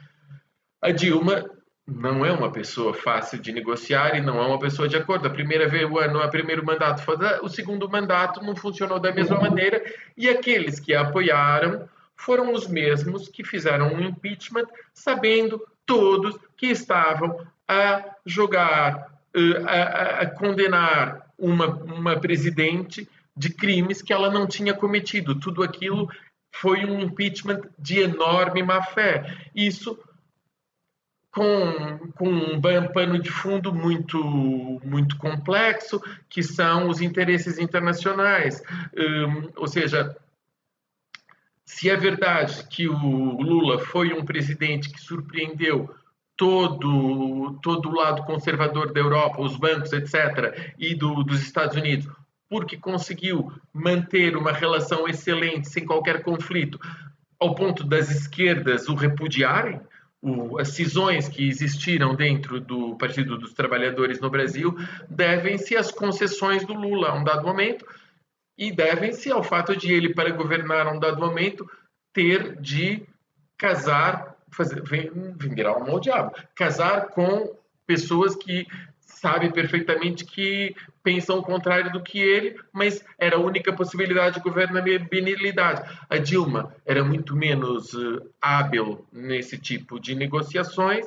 [0.81, 1.45] A Dilma
[1.85, 5.27] não é uma pessoa fácil de negociar e não é uma pessoa de acordo.
[5.27, 7.03] A primeira vez, o ano, o primeiro mandato,
[7.41, 9.83] o segundo mandato não funcionou da mesma maneira
[10.15, 16.67] e aqueles que a apoiaram foram os mesmos que fizeram um impeachment, sabendo todos que
[16.67, 24.47] estavam a jogar, eh, a, a condenar uma, uma presidente de crimes que ela não
[24.47, 25.37] tinha cometido.
[25.37, 26.09] Tudo aquilo
[26.53, 29.35] foi um impeachment de enorme má fé.
[29.53, 29.99] Isso
[31.33, 32.61] com, com um
[32.93, 34.23] pano de fundo muito,
[34.85, 38.61] muito complexo, que são os interesses internacionais.
[38.95, 40.15] Um, ou seja,
[41.65, 45.89] se é verdade que o Lula foi um presidente que surpreendeu
[46.37, 52.07] todo, todo o lado conservador da Europa, os bancos, etc., e do, dos Estados Unidos,
[52.47, 56.79] porque conseguiu manter uma relação excelente, sem qualquer conflito,
[57.39, 59.81] ao ponto das esquerdas o repudiarem,
[60.23, 64.73] o, as cisões que existiram dentro do Partido dos Trabalhadores no Brasil
[65.09, 67.85] devem-se às concessões do Lula a um dado momento
[68.57, 71.69] e devem-se ao fato de ele, para governar a um dado momento,
[72.13, 73.03] ter de
[73.57, 74.81] casar, fazer,
[75.35, 77.53] vender alma ao diabo, casar com
[77.85, 78.65] pessoas que
[79.23, 84.41] sabe perfeitamente que pensam o contrário do que ele, mas era a única possibilidade de
[84.41, 85.89] governabilidade.
[86.09, 91.05] A Dilma era muito menos uh, hábil nesse tipo de negociações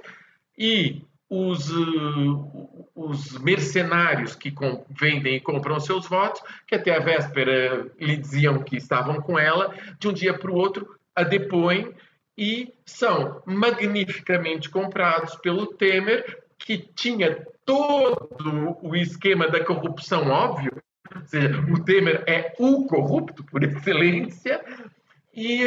[0.56, 4.50] e os, uh, os mercenários que
[4.98, 9.74] vendem e compram seus votos, que até a véspera lhe diziam que estavam com ela,
[9.98, 11.92] de um dia para o outro a depõem
[12.38, 20.72] e são magnificamente comprados pelo Temer, que tinha todo o esquema da corrupção óbvio,
[21.14, 24.64] ou seja, o Temer é o corrupto por excelência,
[25.34, 25.62] e,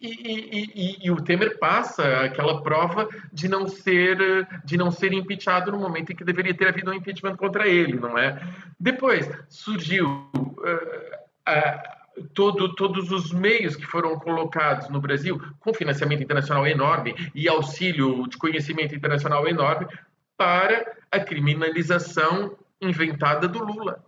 [0.00, 5.72] e, e, e, o Temer passa aquela prova de não ser de não ser impeachado
[5.72, 8.40] no momento em que deveria ter havido um impeachment contra ele, não é?
[8.78, 16.64] Depois surgiu uh, todo, todos os meios que foram colocados no Brasil com financiamento internacional
[16.64, 19.88] enorme e auxílio de conhecimento internacional enorme
[20.36, 20.84] para
[21.14, 24.04] a criminalização inventada do Lula,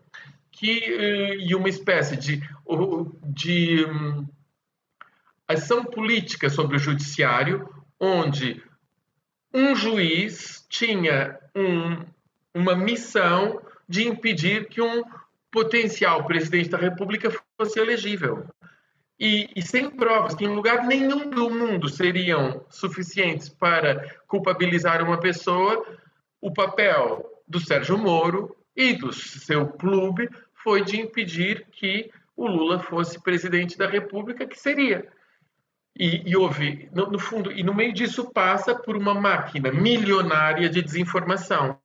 [0.51, 2.43] que eh, e uma espécie de,
[3.23, 4.27] de um,
[5.47, 7.69] ação política sobre o judiciário,
[8.01, 8.63] onde
[9.55, 12.05] um juiz tinha um,
[12.53, 15.05] uma missão de impedir que um
[15.51, 18.45] potencial presidente da República fosse elegível.
[19.19, 25.19] E, e, sem provas que em lugar nenhum do mundo seriam suficientes para culpabilizar uma
[25.19, 25.87] pessoa,
[26.41, 30.29] o papel do Sérgio Moro e do seu clube
[30.63, 35.07] foi de impedir que o Lula fosse presidente da República, que seria.
[35.99, 40.69] E, e houve, no, no, fundo, e no meio disso passa por uma máquina milionária
[40.69, 41.79] de desinformação.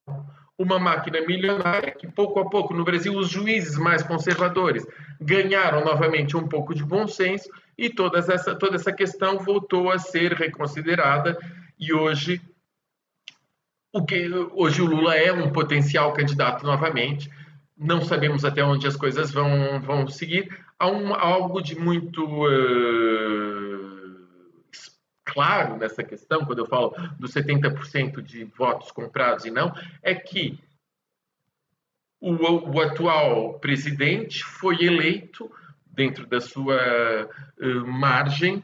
[0.57, 4.85] Uma máquina milionária que, pouco a pouco, no Brasil, os juízes mais conservadores
[5.19, 9.97] ganharam novamente um pouco de bom senso e toda essa, toda essa questão voltou a
[9.97, 11.37] ser reconsiderada
[11.79, 12.41] e hoje
[13.93, 17.29] o que hoje o Lula é um potencial candidato novamente.
[17.77, 20.49] Não sabemos até onde as coisas vão, vão seguir.
[20.79, 24.01] Há um, algo de muito uh,
[25.25, 30.57] claro nessa questão, quando eu falo dos 70% de votos comprados e não, é que
[32.19, 35.51] o, o atual presidente foi eleito
[35.85, 36.77] dentro da sua
[37.59, 38.63] uh, margem,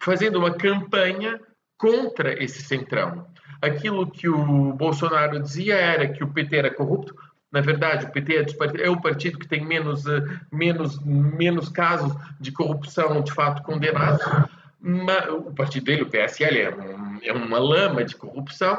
[0.00, 1.40] fazendo uma campanha
[1.76, 3.26] contra esse centrão.
[3.60, 7.14] Aquilo que o Bolsonaro dizia era que o PT era corrupto.
[7.50, 12.14] Na verdade, o PT é, é o partido que tem menos, uh, menos, menos casos
[12.38, 14.24] de corrupção de fato condenados.
[15.30, 18.76] o partido dele, o PSL, é, um, é uma lama de corrupção.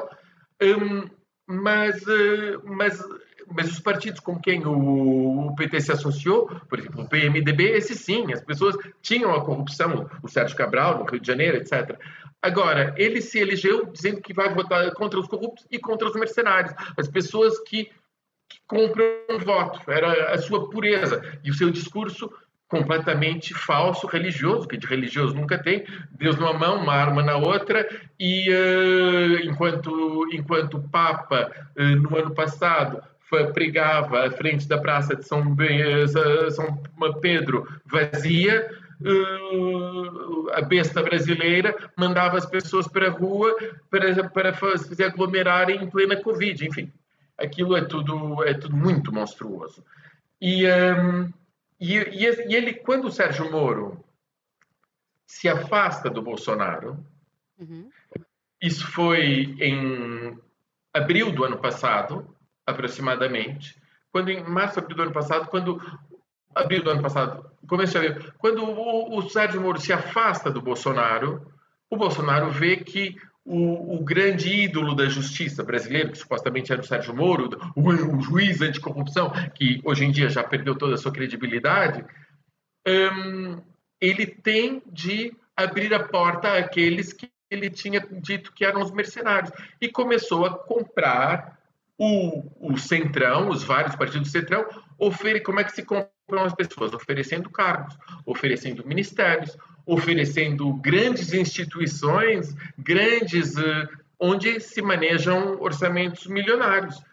[0.62, 1.10] Um,
[1.48, 3.04] mas, uh, mas
[3.52, 8.32] mas os partidos com quem o, PT se associou, por exemplo, o PMDB, esse sim,
[8.32, 11.98] as pessoas tinham a corrupção, o Sérgio Cabral, no Rio de Janeiro, etc.
[12.42, 16.74] Agora, ele se elegeu dizendo que vai votar contra os corruptos e contra os mercenários,
[16.98, 17.86] as pessoas que,
[18.48, 19.06] que compram
[19.40, 21.22] voto, era a sua pureza.
[21.44, 22.32] E o seu discurso
[22.70, 27.88] completamente falso, religioso, que de religioso nunca tem, Deus numa mão, uma arma na outra,
[28.20, 33.02] e uh, enquanto, enquanto o Papa, uh, no ano passado,
[33.54, 35.56] pregava à frente da Praça de São,
[36.52, 36.82] São
[37.22, 38.70] Pedro vazia,
[39.02, 43.56] uh, a besta brasileira mandava as pessoas para a rua
[43.90, 46.68] para, para fazer aglomerarem em plena Covid.
[46.68, 46.92] Enfim,
[47.38, 49.84] aquilo é tudo, é tudo muito monstruoso.
[50.42, 51.32] E, um,
[51.80, 54.04] e, e ele, quando o Sérgio Moro
[55.26, 57.04] se afasta do Bolsonaro,
[57.60, 57.90] uhum.
[58.62, 60.38] isso foi em
[60.94, 62.36] abril do ano passado,
[62.66, 63.80] aproximadamente,
[64.12, 65.80] quando em março, abril do ano passado, quando
[66.54, 70.62] abril do ano passado, começo de abril, quando o, o Sérgio Moro se afasta do
[70.62, 71.52] Bolsonaro,
[71.90, 76.86] o Bolsonaro vê que o, o, grande ídolo da justiça brasileira, que supostamente era o
[76.86, 81.12] Sérgio Moro, o, o juiz anticorrupção, que hoje em dia já perdeu toda a sua
[81.12, 82.06] credibilidade,
[82.88, 83.62] hum,
[84.00, 89.52] ele tem de abrir a porta àqueles que ele tinha dito que eram os mercenários.
[89.82, 91.59] E começou a comprar
[92.00, 94.66] o, o Centrão, os vários partidos do Centrão,
[94.98, 96.94] ofere, como é que se compram as pessoas?
[96.94, 107.04] Oferecendo cargos, oferecendo ministérios, oferecendo grandes instituições, grandes, uh, onde se manejam orçamentos milionários.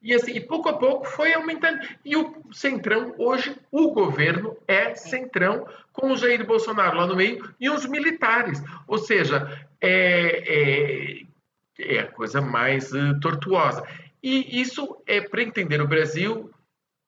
[0.00, 1.78] E assim, e pouco a pouco foi aumentando.
[2.02, 7.54] E o Centrão, hoje, o governo é Centrão, com o Jair Bolsonaro lá no meio
[7.60, 8.62] e os militares.
[8.86, 13.86] Ou seja, é, é, é a coisa mais uh, tortuosa.
[14.24, 16.50] E isso, é para entender o Brasil,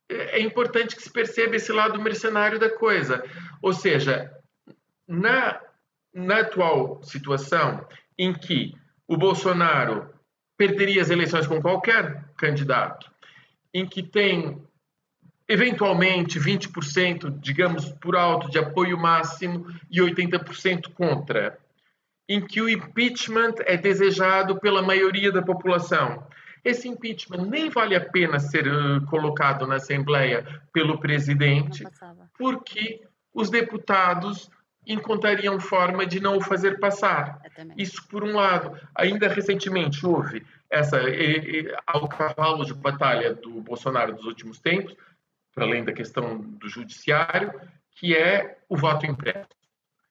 [0.07, 3.25] é, é importante que se perceba esse lado mercenário da coisa.
[3.63, 4.31] Ou seja,
[5.09, 5.59] na,
[6.13, 7.89] na atual situação
[8.19, 8.75] em que
[9.09, 10.15] o Bolsonaro
[10.59, 13.11] perderia as eleições com qualquer candidato,
[13.73, 14.63] em que tem
[15.49, 21.59] eventualmente 20%, digamos por alto, de apoio máximo e 80% contra,
[22.29, 26.27] em que o impeachment é desejado pela maioria da população,
[26.67, 31.85] esse impeachment nem vale a pena ser uh, colocado na Assembleia pelo presidente,
[32.37, 33.03] porque
[33.33, 34.51] os deputados
[34.85, 37.41] encontrariam forma de não o fazer passar.
[37.79, 38.77] Isso por um lado.
[38.97, 41.01] Ainda recentemente houve essa
[41.87, 44.97] ao cavalo de batalha do Bolsonaro dos últimos tempos,
[45.55, 47.53] para além da questão do judiciário,
[47.93, 49.49] que é o voto impresso.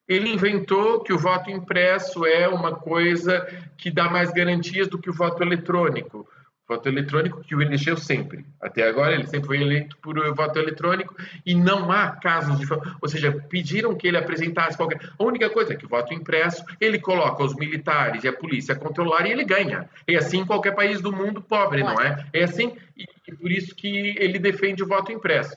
[0.08, 3.46] Ele inventou que o voto impresso é uma coisa
[3.78, 6.26] que dá mais garantias do que o voto eletrônico
[6.68, 8.46] voto eletrônico que o elegeu sempre.
[8.60, 12.66] Até agora ele sempre foi eleito por eh, voto eletrônico e não há casos de,
[13.02, 15.00] ou seja, pediram que ele apresentasse qualquer.
[15.18, 18.74] A única coisa é que o voto impresso ele coloca os militares e a polícia
[18.74, 19.88] a controlar e ele ganha.
[20.08, 22.26] É assim em qualquer país do mundo pobre, não é?
[22.34, 23.06] É assim e,
[23.36, 25.56] por isso que ele defende o voto impresso,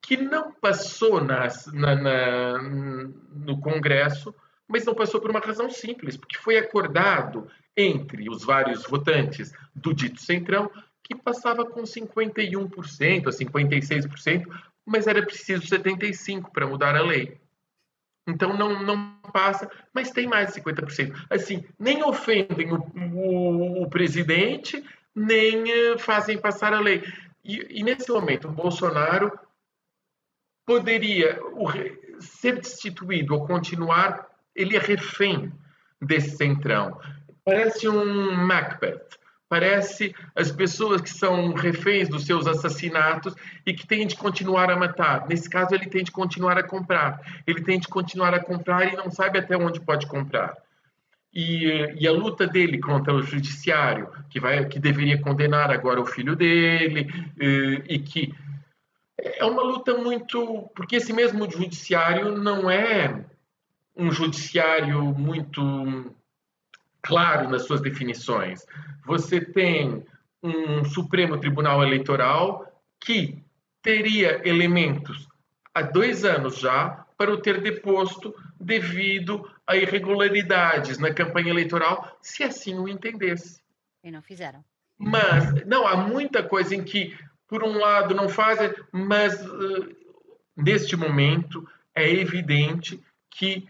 [0.00, 4.34] que não passou na, na, no Congresso,
[4.68, 9.92] mas não passou por uma razão simples, porque foi acordado entre os vários votantes do
[9.94, 10.70] dito Centrão,
[11.02, 14.44] que passava com 51% a 56%,
[14.84, 17.40] mas era preciso 75% para mudar a lei.
[18.26, 21.26] Então não, não passa, mas tem mais de 50%.
[21.30, 22.78] Assim, nem ofendem o,
[23.14, 27.04] o, o presidente, nem uh, fazem passar a lei.
[27.44, 29.30] E, e, nesse momento, o Bolsonaro
[30.66, 31.38] poderia,
[32.18, 35.52] ser destituído ou continuar, ele é refém
[36.00, 36.98] desse centrão.
[37.44, 39.06] Parece um Macbeth.
[39.48, 43.32] Parece as pessoas que são reféns dos seus assassinatos
[43.64, 45.28] e que têm de continuar a matar.
[45.28, 47.20] Nesse caso, ele tem de continuar a comprar.
[47.46, 50.52] Ele tem de continuar a comprar e não sabe até onde pode comprar.
[51.32, 56.06] E, e, a luta dele contra o judiciário, que, vai, que deveria condenar agora o
[56.06, 57.06] filho dele,
[57.38, 58.34] e, e que
[59.18, 60.68] é uma luta muito.
[60.74, 63.24] Porque esse mesmo judiciário não é
[63.96, 66.14] um judiciário muito
[67.02, 68.66] claro nas suas definições.
[69.04, 70.04] Você tem
[70.42, 72.66] um Supremo Tribunal Eleitoral
[73.00, 73.42] que
[73.82, 75.28] teria elementos
[75.72, 82.42] há dois anos já para o ter deposto devido a irregularidades na campanha eleitoral, se
[82.42, 83.60] assim o entendesse.
[84.02, 84.64] E não fizeram.
[84.98, 87.16] Mas, não, há muita coisa em que,
[87.48, 89.96] por um lado, não fazem, mas uh,
[90.56, 93.68] neste momento é evidente que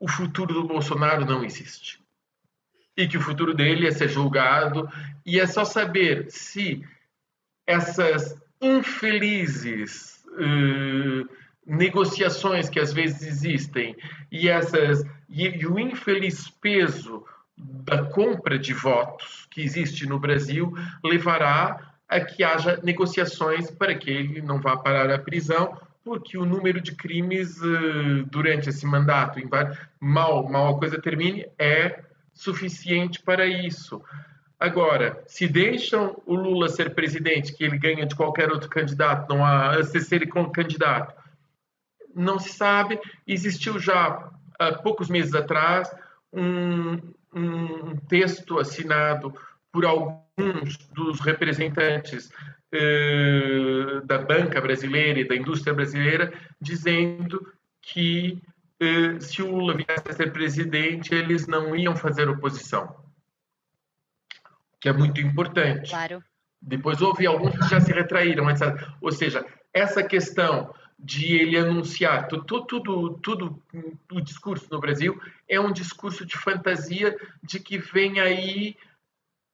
[0.00, 2.00] o futuro do Bolsonaro não existe.
[2.96, 4.88] E que o futuro dele é ser julgado,
[5.24, 6.84] e é só saber se
[7.66, 11.28] essas infelizes uh,
[11.66, 13.94] negociações que às vezes existem
[14.32, 17.24] e, essas, e, e o infeliz peso
[17.56, 20.72] da compra de votos que existe no Brasil
[21.04, 25.78] levará a que haja negociações para que ele não vá parar a prisão
[26.08, 29.38] porque o número de crimes uh, durante esse mandato,
[30.00, 32.02] mal, mal a coisa termine, é
[32.32, 34.02] suficiente para isso.
[34.58, 39.44] Agora, se deixam o Lula ser presidente, que ele ganha de qualquer outro candidato, não
[39.44, 41.14] há se ser como candidato,
[42.14, 42.98] não se sabe.
[43.26, 45.94] Existiu já há poucos meses atrás
[46.32, 46.98] um,
[47.34, 49.34] um texto assinado
[49.70, 52.32] por alguns dos representantes
[52.72, 58.42] eh, da banca brasileira e da indústria brasileira, dizendo que
[58.80, 62.94] eh, se o Lula viesse a ser presidente, eles não iam fazer oposição.
[64.80, 65.90] Que é muito importante.
[65.90, 66.22] Claro.
[66.60, 68.74] Depois houve alguns que já se retraíram, etc.
[69.00, 73.62] Ou seja, essa questão de ele anunciar tudo, tudo, tudo,
[74.10, 78.76] o discurso no Brasil é um discurso de fantasia de que vem aí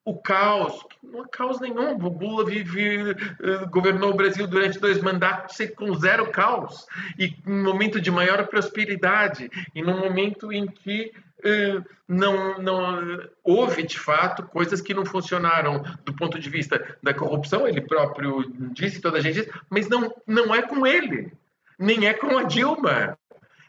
[0.05, 1.97] o caos, não há caos nenhum.
[1.97, 6.87] O Lula vive, uh, governou o Brasil durante dois mandatos com zero caos
[7.19, 13.83] e um momento de maior prosperidade e num momento em que uh, não, não houve
[13.83, 17.67] de fato coisas que não funcionaram do ponto de vista da corrupção.
[17.67, 21.33] Ele próprio disse, toda a gente disse, mas não, não é com ele,
[21.79, 23.17] nem é com a Dilma.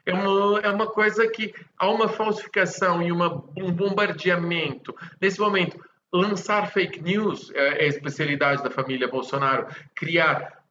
[0.05, 4.95] É uma, é uma coisa que há uma falsificação e uma, um bombardeamento.
[5.19, 5.83] Nesse momento,
[6.15, 9.67] lançar fake news é, é a especialidade da família Bolsonaro.
[9.93, 10.63] Criar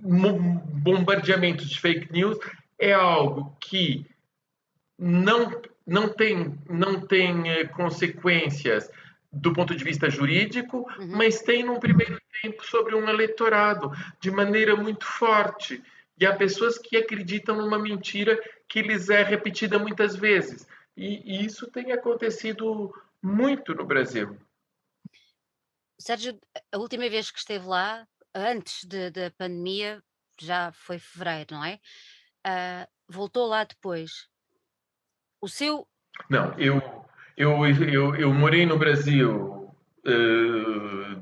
[0.00, 2.38] bombardeamentos de fake news
[2.78, 4.06] é algo que
[4.98, 8.90] não, não tem, não tem é, consequências
[9.30, 11.08] do ponto de vista jurídico, uhum.
[11.16, 15.82] mas tem num primeiro tempo sobre um eleitorado de maneira muito forte.
[16.18, 20.66] E há pessoas que acreditam numa mentira que lhes é repetida muitas vezes.
[20.96, 24.36] E, e isso tem acontecido muito no Brasil.
[25.98, 26.38] Sérgio,
[26.72, 30.02] a última vez que esteve lá, antes da pandemia,
[30.40, 31.80] já foi fevereiro, não é?
[32.46, 34.28] Uh, voltou lá depois.
[35.40, 35.86] O seu.
[36.30, 36.80] Não, eu,
[37.36, 39.74] eu, eu, eu morei no Brasil.
[40.06, 41.20] Uh,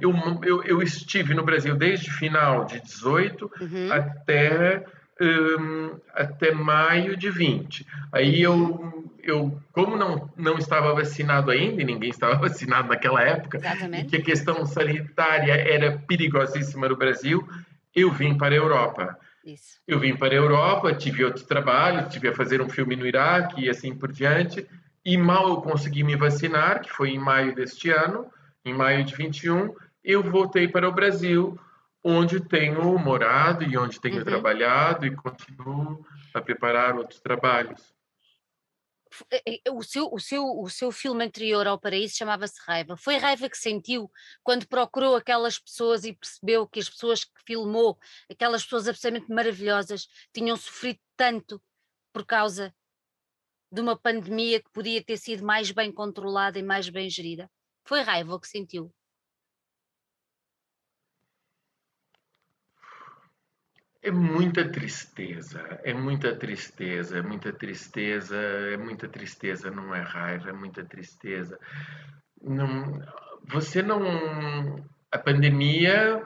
[0.00, 0.12] eu,
[0.44, 3.92] eu, eu estive no Brasil desde final de 18 uhum.
[3.92, 4.84] até
[5.20, 7.86] um, até maio de 20.
[8.12, 13.58] Aí eu, eu como não, não estava vacinado ainda, e ninguém estava vacinado naquela época,
[13.58, 14.06] Exatamente.
[14.06, 17.46] e que a questão sanitária era perigosíssima no Brasil,
[17.94, 19.18] eu vim para a Europa.
[19.44, 19.80] Isso.
[19.86, 23.64] Eu vim para a Europa, tive outros trabalhos, tive a fazer um filme no Iraque
[23.64, 24.66] e assim por diante,
[25.04, 28.26] e mal eu consegui me vacinar, que foi em maio deste ano,
[28.64, 31.58] em maio de 21, eu voltei para o Brasil
[32.02, 34.24] onde tenho morado e onde tenho uhum.
[34.24, 37.94] trabalhado e continuo a preparar outros trabalhos.
[39.72, 42.96] O seu, o, seu, o seu filme anterior ao Paraíso chamava-se Raiva.
[42.96, 44.10] Foi raiva que sentiu
[44.42, 47.98] quando procurou aquelas pessoas e percebeu que as pessoas que filmou,
[48.30, 51.60] aquelas pessoas absolutamente maravilhosas, tinham sofrido tanto
[52.12, 52.74] por causa
[53.72, 57.50] de uma pandemia que podia ter sido mais bem controlada e mais bem gerida?
[57.84, 58.92] Foi raiva o que sentiu?
[64.00, 70.50] É muita tristeza, é muita tristeza, é muita tristeza, é muita tristeza, não é raiva,
[70.50, 71.58] é muita tristeza.
[72.40, 73.02] Não,
[73.44, 74.86] você não.
[75.10, 76.24] A pandemia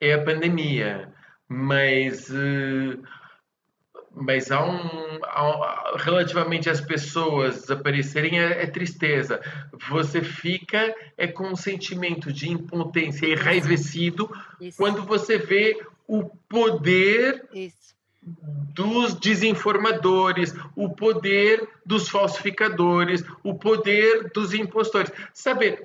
[0.00, 1.12] é a pandemia,
[1.48, 3.00] mas uh,
[4.14, 9.40] mas há um, há, relativamente às pessoas desaparecerem é, é, tristeza.
[9.88, 14.76] Você fica é com um sentimento de impotência enraivecido Isso.
[14.76, 17.94] quando você vê o poder Isso.
[18.74, 25.12] dos desinformadores, o poder dos falsificadores, o poder dos impostores.
[25.32, 25.84] Sabe,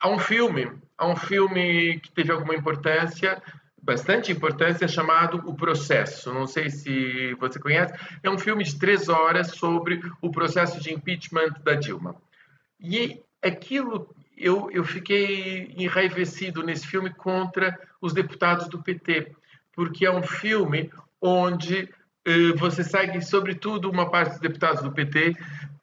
[0.00, 3.42] há um filme, há um filme que teve alguma importância
[3.88, 6.30] bastante importância chamado O Processo.
[6.30, 7.94] Não sei se você conhece.
[8.22, 12.14] É um filme de três horas sobre o processo de impeachment da Dilma.
[12.78, 19.32] E aquilo eu, eu fiquei enraivecido nesse filme contra os deputados do PT,
[19.72, 21.88] porque é um filme onde
[22.24, 25.34] eh, você segue, sobretudo, uma parte dos deputados do PT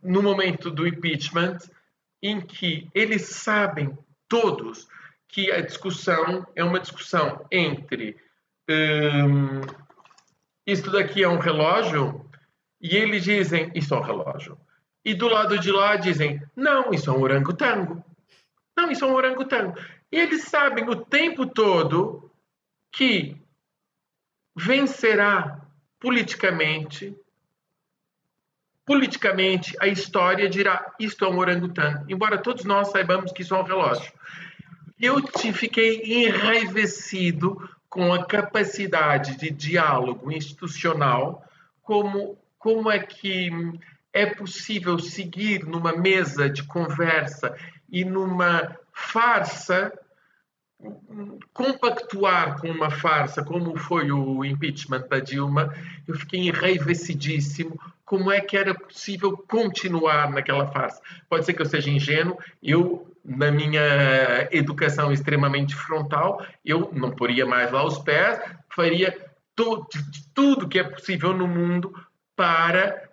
[0.01, 1.58] no momento do impeachment,
[2.22, 3.97] em que eles sabem
[4.28, 4.88] todos
[5.28, 8.16] que a discussão é uma discussão entre
[8.70, 9.62] hum,
[10.66, 12.26] isto daqui é um relógio
[12.82, 14.58] e eles dizem isso é um relógio.
[15.03, 18.03] E do lado de lá dizem não, isso é um orangotango.
[18.76, 19.78] Não, isso é um orangotango.
[20.12, 22.32] E eles sabem o tempo todo
[22.92, 23.38] que
[24.56, 25.62] vencerá
[26.00, 27.16] politicamente
[28.86, 33.60] politicamente a história dirá isto é um orangotango, embora todos nós saibamos que isso é
[33.60, 34.14] um relógio.
[35.00, 41.44] Eu te fiquei enraivecido com a capacidade de diálogo institucional,
[41.82, 43.50] como, como é que
[44.14, 47.58] é possível seguir numa mesa de conversa
[47.96, 49.89] e numa farsa,
[51.54, 55.74] compactuar com uma farsa, como foi o impeachment da Dilma,
[56.06, 57.80] eu fiquei enraivecidíssimo.
[58.04, 61.02] Como é que era possível continuar naquela farsa?
[61.30, 67.46] Pode ser que eu seja ingênuo, eu na minha educação extremamente frontal, eu não poria
[67.46, 69.18] mais lá os pés, faria
[69.56, 69.88] tudo,
[70.34, 71.96] tudo que é possível no mundo
[72.36, 73.05] para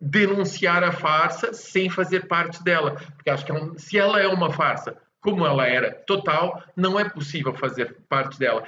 [0.00, 2.96] denunciar a farsa sem fazer parte dela.
[3.16, 7.08] Porque acho que é se ela é uma farsa, como ela era total, não é
[7.08, 8.64] possível fazer parte dela.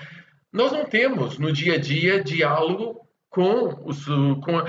[0.52, 4.04] Nós não temos no dia a dia diálogo com os.
[4.04, 4.62] Com,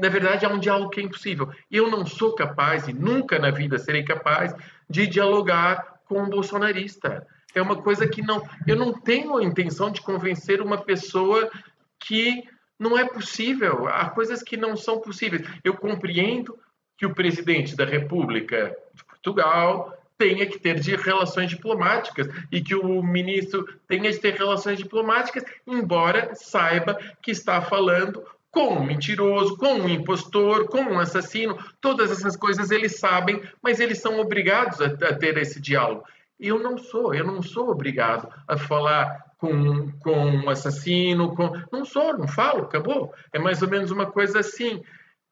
[0.00, 1.50] na verdade, há um diálogo que é impossível.
[1.70, 4.54] Eu não sou capaz, e nunca na vida serei capaz,
[4.88, 7.26] de dialogar com um bolsonarista.
[7.54, 8.42] É uma coisa que não.
[8.66, 11.50] Eu não tenho a intenção de convencer uma pessoa
[11.98, 12.44] que
[12.80, 13.86] não é possível.
[13.86, 15.46] Há coisas que não são possíveis.
[15.62, 16.58] Eu compreendo
[16.96, 22.74] que o presidente da República de Portugal tenha que ter de relações diplomáticas e que
[22.74, 29.56] o ministro tenha de ter relações diplomáticas, embora saiba que está falando com um mentiroso,
[29.56, 34.80] com um impostor, com um assassino, todas essas coisas eles sabem, mas eles são obrigados
[34.80, 36.04] a, a ter esse diálogo.
[36.40, 41.52] Eu não sou, eu não sou obrigado a falar com, com um assassino, com...
[41.70, 43.14] não sou, não falo, acabou.
[43.32, 44.82] É mais ou menos uma coisa assim.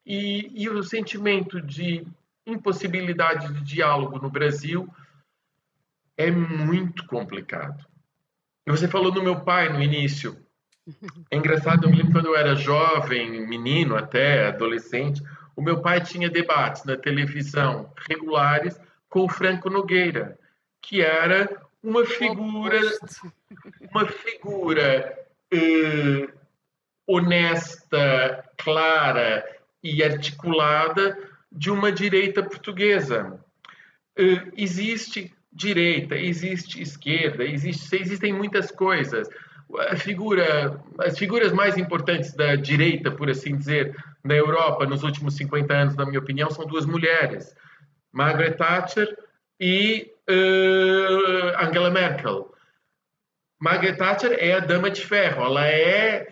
[0.05, 2.07] E, e o sentimento de
[2.47, 4.89] impossibilidade de diálogo no Brasil
[6.17, 7.87] é muito complicado.
[8.67, 10.37] E você falou do meu pai no início.
[11.31, 15.23] É engraçado, eu me lembro quando eu era jovem, menino até, adolescente,
[15.55, 20.39] o meu pai tinha debates na televisão regulares com o Franco Nogueira,
[20.81, 21.49] que era
[21.83, 22.81] uma figura,
[23.91, 25.19] uma figura
[25.53, 26.29] eh,
[27.07, 29.45] honesta, clara
[29.83, 31.17] e articulada
[31.51, 33.41] de uma direita portuguesa.
[34.19, 39.29] Uh, existe direita, existe esquerda, existe, existem muitas coisas.
[39.91, 45.35] A figura, as figuras mais importantes da direita, por assim dizer, na Europa nos últimos
[45.37, 47.55] 50 anos, na minha opinião, são duas mulheres,
[48.13, 49.17] Margaret Thatcher
[49.61, 52.53] e uh, Angela Merkel.
[53.61, 56.29] Margaret Thatcher é a dama de ferro, ela é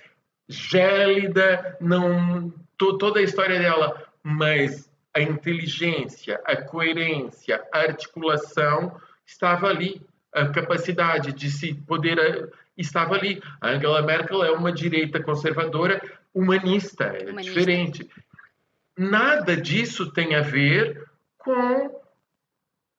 [0.49, 10.01] gélida, não toda a história dela, mas a inteligência, a coerência, a articulação estava ali,
[10.32, 13.42] a capacidade de se poder eh, estava ali.
[13.61, 16.01] A Angela Merkel é uma direita conservadora
[16.34, 17.42] humanista, é humanista.
[17.42, 18.11] diferente.
[18.97, 22.05] Nada disso tem a ver com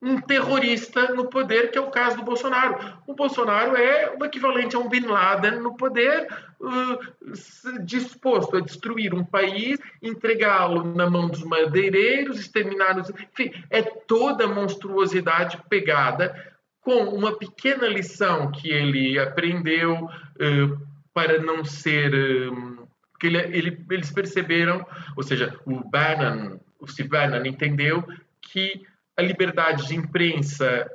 [0.02, 2.98] um terrorista no poder, que é o caso do Bolsonaro.
[3.08, 6.28] O Bolsonaro é o equivalente a um Bin Laden no poder,
[6.60, 13.10] uh, disposto a destruir um país, entregá-lo na mão dos madeireiros, exterminar os.
[13.10, 21.40] Enfim, é toda a monstruosidade pegada com uma pequena lição que ele aprendeu uh, para
[21.40, 22.14] não ser.
[22.14, 22.88] Uh,
[23.20, 24.86] que ele, ele, eles perceberam,
[25.16, 28.08] ou seja, o Bannon, o Steve Bannon entendeu
[28.40, 28.86] que
[29.18, 30.90] a liberdade de imprensa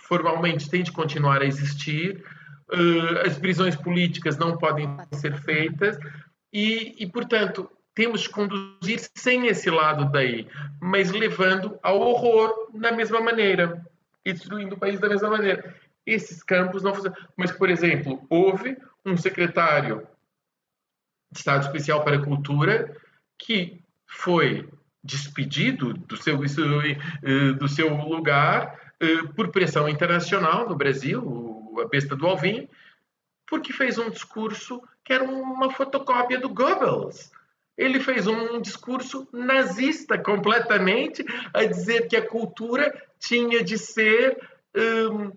[0.00, 2.24] formalmente tem de continuar a existir,
[2.72, 5.98] uh, as prisões políticas não podem ser feitas
[6.52, 10.46] E, e, portanto, temos que conduzir sem esse lado daí,
[10.80, 13.84] mas levando ao horror da mesma maneira
[14.24, 15.74] e destruindo o país da mesma maneira.
[16.06, 17.18] Esses campos não funcionam.
[17.36, 20.06] Mas, por exemplo, houve um secretário
[21.32, 22.96] de Estado Especial para a Cultura
[23.36, 24.68] que foi
[25.04, 32.16] despedido do seu, eh, do seu lugar eh, por pressão internacional no Brasil, a besta
[32.16, 32.68] do Alvim,
[33.46, 37.30] porque fez um discurso que era uma fotocópia do Goebbels.
[37.76, 44.38] Ele fez um discurso nazista completamente, a dizer que a cultura tinha de ser
[44.74, 45.32] um,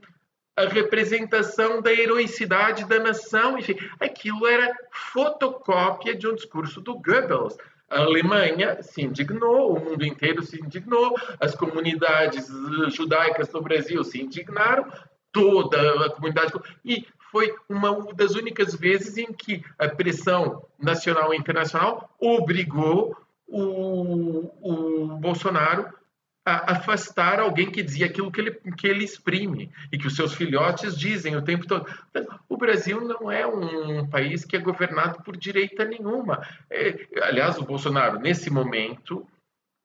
[0.55, 3.57] a representação da heroicidade da nação.
[3.57, 7.57] Enfim, aquilo era fotocópia de um discurso do Goebbels.
[7.89, 12.47] A Alemanha se indignou, o mundo inteiro se indignou, as comunidades
[12.93, 14.91] judaicas no Brasil se indignaram,
[15.31, 16.51] toda a comunidade.
[16.83, 23.15] E foi uma das únicas vezes em que a pressão nacional e internacional obrigou
[23.47, 25.96] o, o Bolsonaro
[26.47, 30.97] afastar alguém que dizia aquilo que ele, que ele exprime e que os seus filhotes
[30.97, 31.85] dizem o tempo todo.
[32.47, 36.41] O Brasil não é um país que é governado por direita nenhuma.
[36.69, 39.27] É, aliás, o Bolsonaro, nesse momento,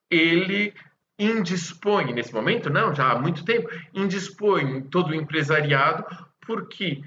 [0.09, 0.73] ele
[1.19, 6.05] indispõe, nesse momento não, já há muito tempo, indispõe todo o empresariado
[6.47, 7.03] porque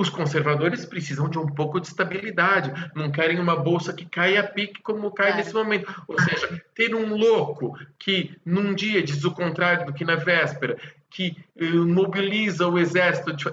[0.00, 4.46] os conservadores precisam de um pouco de estabilidade, não querem uma bolsa que caia a
[4.46, 5.36] pique como cai claro.
[5.36, 6.04] nesse momento.
[6.08, 10.78] Ou seja, ter um louco que num dia diz o contrário do que na véspera,
[11.10, 13.34] que uh, mobiliza o exército.
[13.34, 13.44] De...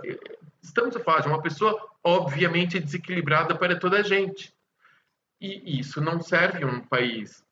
[0.63, 4.53] Estamos a falar de uma pessoa obviamente desequilibrada para toda a gente.
[5.41, 7.43] E isso não serve a um país.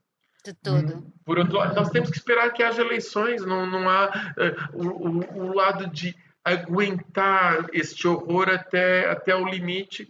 [0.46, 1.06] De tudo.
[1.26, 4.88] Por outro lado, nós temos que esperar que haja eleições, não, não há uh, o,
[4.88, 6.16] o, o lado de
[6.46, 10.08] aguentar este horror até, até o limite,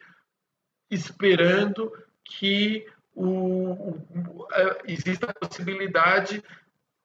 [0.91, 1.91] esperando
[2.25, 4.47] que o, o,
[4.85, 6.43] exista a possibilidade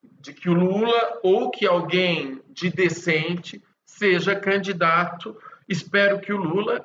[0.02, 5.36] de que o Lula ou que alguém de decente seja candidato.
[5.68, 6.84] Espero que o Lula,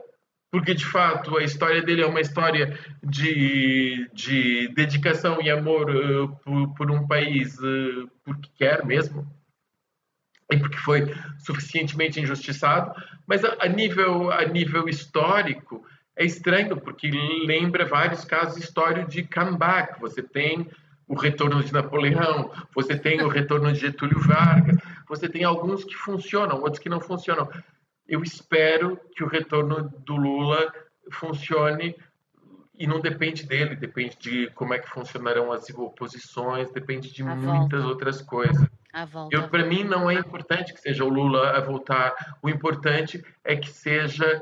[0.51, 6.27] porque de fato a história dele é uma história de, de dedicação e amor uh,
[6.43, 9.27] por, por, um país uh, porque quer mesmo,
[10.51, 12.93] e porque foi suficientemente injustiçado,
[13.25, 15.83] mas a, a, nível, a nível histórico
[16.15, 17.09] é estranho, porque
[17.45, 19.99] lembra vários casos históricos de comeback.
[19.99, 20.69] Você tem
[21.07, 24.77] o retorno de Napoleão, você tem o retorno de Getúlio Vargas,
[25.07, 27.49] você tem alguns que funcionam, outros que não funcionam.
[28.07, 30.71] Eu espero que o retorno do Lula
[31.11, 31.95] funcione
[32.77, 37.35] e não depende dele, depende de como é que funcionarão as oposições, depende de a
[37.35, 37.87] muitas volta.
[37.87, 38.67] outras coisas.
[39.49, 42.37] Para mim não é importante que seja o Lula a voltar.
[42.41, 44.41] O importante é que seja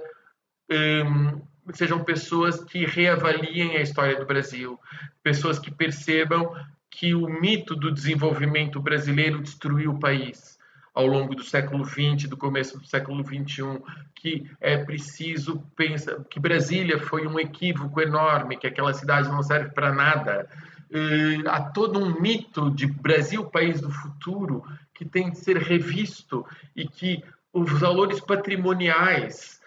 [0.70, 1.42] um,
[1.74, 4.80] sejam pessoas que reavaliem a história do Brasil,
[5.22, 6.54] pessoas que percebam
[6.90, 10.60] que o mito do desenvolvimento brasileiro destruiu o país
[10.94, 13.82] ao longo do século XX, do começo do século XXI,
[14.14, 19.72] que é preciso pensar que Brasília foi um equívoco enorme, que aquela cidade não serve
[19.72, 20.48] para nada,
[20.94, 24.64] uh, há todo um mito de Brasil, país do futuro,
[24.94, 29.62] que tem de ser revisto e que os valores patrimoniais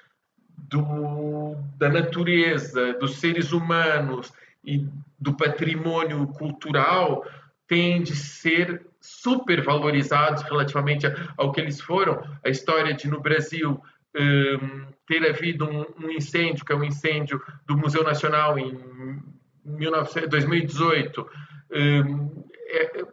[0.57, 4.33] do, da natureza, dos seres humanos
[4.65, 4.87] e
[5.19, 7.25] do patrimônio cultural
[7.67, 11.07] têm de ser super valorizados relativamente
[11.37, 12.23] ao que eles foram.
[12.45, 13.81] A história de no Brasil
[14.17, 19.23] um, ter havido um, um, incêndio, que é um incêndio do Museu Nacional em
[19.67, 21.27] 2018,
[21.73, 23.05] hum, é,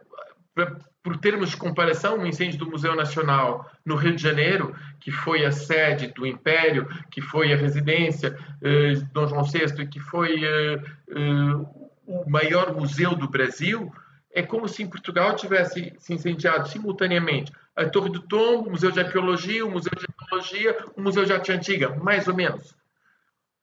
[1.04, 5.44] por termos de comparação, o incêndio do Museu Nacional no Rio de Janeiro, que foi
[5.44, 10.00] a sede do Império, que foi a residência uh, de Dom João VI e que
[10.00, 13.92] foi uh, uh, o maior museu do Brasil,
[14.32, 18.90] é como se em Portugal tivesse se incendiado simultaneamente a Torre do Tombo, o Museu
[18.90, 22.74] de Arqueologia, o Museu de Etnologia, o Museu de Arte Antiga, mais ou menos.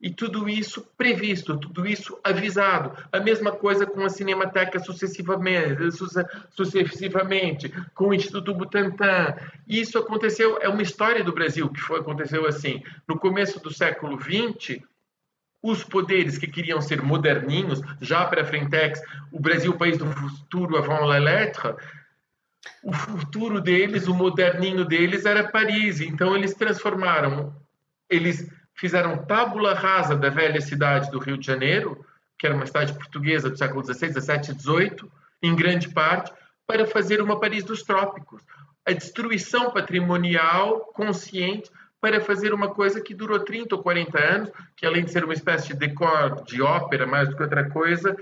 [0.01, 2.97] E tudo isso previsto, tudo isso avisado.
[3.11, 5.77] A mesma coisa com a Cinemateca sucessivamente,
[6.49, 9.35] sucessivamente com o Instituto Butantan.
[9.67, 12.81] Isso aconteceu, é uma história do Brasil que foi, aconteceu assim.
[13.07, 14.81] No começo do século XX,
[15.61, 18.99] os poderes que queriam ser moderninhos, já para a Frentex,
[19.31, 21.75] o Brasil, país do futuro avant la lettre,
[22.83, 26.01] o futuro deles, o moderninho deles era Paris.
[26.01, 27.55] Então eles transformaram,
[28.09, 32.05] eles fizeram tábula rasa da velha cidade do Rio de Janeiro,
[32.37, 35.11] que era uma cidade portuguesa do século XVI, XVII, XVIII,
[35.43, 36.31] em grande parte,
[36.65, 38.41] para fazer uma Paris dos trópicos.
[38.85, 41.69] A destruição patrimonial consciente
[41.99, 45.33] para fazer uma coisa que durou 30 ou 40 anos, que além de ser uma
[45.33, 48.17] espécie de decor de ópera mais do que outra coisa,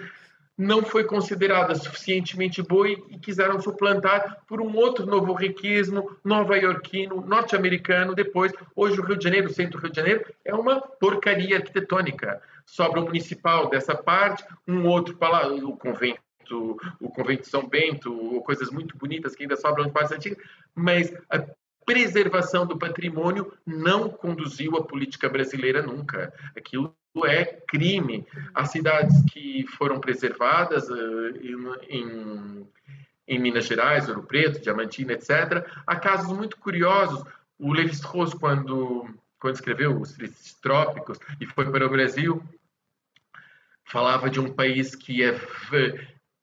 [0.60, 8.14] não foi considerada suficientemente boa e, quiseram suplantar por um outro novo riquismo nova-iorquino, norte-americano.
[8.14, 11.56] Depois, hoje o Rio de Janeiro, o centro do Rio de Janeiro, é uma porcaria
[11.56, 12.42] arquitetônica.
[12.66, 16.20] Sobra o municipal dessa parte, um outro palácio, o convento
[17.00, 20.40] o convento São Bento, coisas muito bonitas que ainda sobram de partes antigas,
[20.74, 21.14] mas
[21.90, 26.32] preservação do patrimônio não conduziu a política brasileira nunca.
[26.56, 26.96] Aquilo
[27.26, 28.28] é crime.
[28.54, 31.36] As cidades que foram preservadas uh,
[31.90, 32.68] em,
[33.28, 37.24] em, Minas Gerais, Ouro Preto, Diamantina, etc., há casos muito curiosos.
[37.58, 39.10] O Lévi-Strauss, quando,
[39.40, 42.44] quando escreveu Os Tristes Trópicos e foi para o Brasil,
[43.84, 45.34] falava de um país que é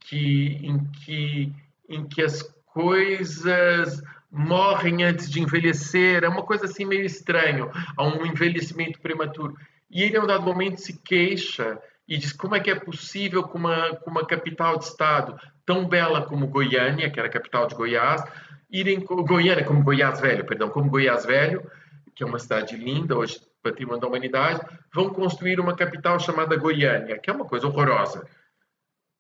[0.01, 1.52] que, em, que,
[1.89, 4.02] em que as coisas
[4.36, 9.56] morrem antes de envelhecer, é uma coisa assim meio estranho, há um envelhecimento prematuro.
[9.90, 13.42] E ele, em um dado momento, se queixa e diz como é que é possível
[13.44, 17.66] com uma, com uma capital de estado tão bela como Goiânia, que era a capital
[17.66, 18.22] de Goiás,
[18.70, 21.68] irem Goiânia como Goiás Velho, perdão, como Goiás Velho,
[22.14, 24.60] que é uma cidade linda, hoje patrimônio da humanidade,
[24.94, 28.24] vão construir uma capital chamada Goiânia, que é uma coisa horrorosa.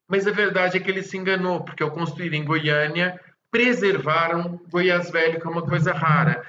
[0.08, 3.20] Mas a verdade é que ele se enganou, porque ao construir em Goiânia,
[3.56, 6.44] preservaram Goiás Velho, que é uma coisa rara.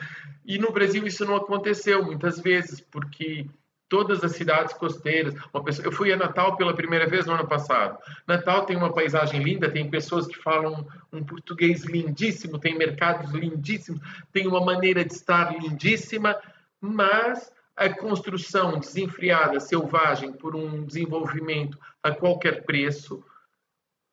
[0.46, 3.46] E no Brasil isso não aconteceu muitas vezes, porque
[3.88, 5.34] todas as cidades costeiras.
[5.64, 7.98] Pessoa, eu fui a Natal pela primeira vez no ano passado.
[8.28, 14.02] Natal tem uma paisagem linda, tem pessoas que falam um português lindíssimo, tem mercados lindíssimos,
[14.34, 16.36] tem uma maneira de estar lindíssima,
[16.82, 23.24] mas a construção desenfreada, selvagem, por um desenvolvimento a qualquer preço,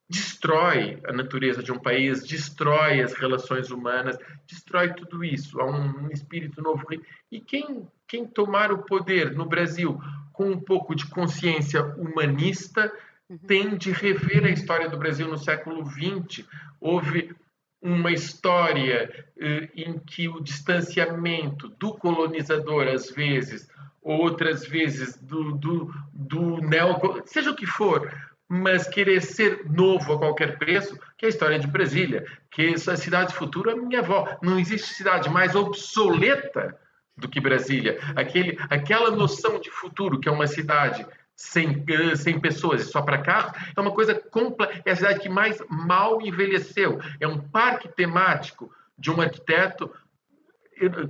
[0.09, 5.61] destrói a natureza de um país, destrói as relações humanas, destrói tudo isso.
[5.61, 6.85] Há um espírito novo.
[7.31, 9.99] E quem, quem tomar o poder no Brasil
[10.33, 12.93] com um pouco de consciência humanista
[13.29, 13.39] uhum.
[13.39, 16.47] tem de rever a história do Brasil no século XX.
[16.81, 17.35] Houve
[17.81, 23.69] uma história eh, em que o distanciamento do colonizador, às vezes,
[24.03, 27.23] outras vezes do, do, do neo...
[27.27, 28.11] seja o que for,
[28.55, 32.97] mas querer ser novo a qualquer preço, que é a história de Brasília, que essa
[32.97, 34.39] cidade futura é minha avó.
[34.41, 36.79] Não existe cidade mais obsoleta
[37.17, 37.99] do que Brasília.
[38.15, 41.05] Aquele, aquela noção de futuro, que é uma cidade
[41.35, 41.85] sem,
[42.17, 44.83] sem pessoas e só para carros, é uma coisa completa.
[44.85, 47.01] É a cidade que mais mal envelheceu.
[47.19, 49.91] É um parque temático de um arquiteto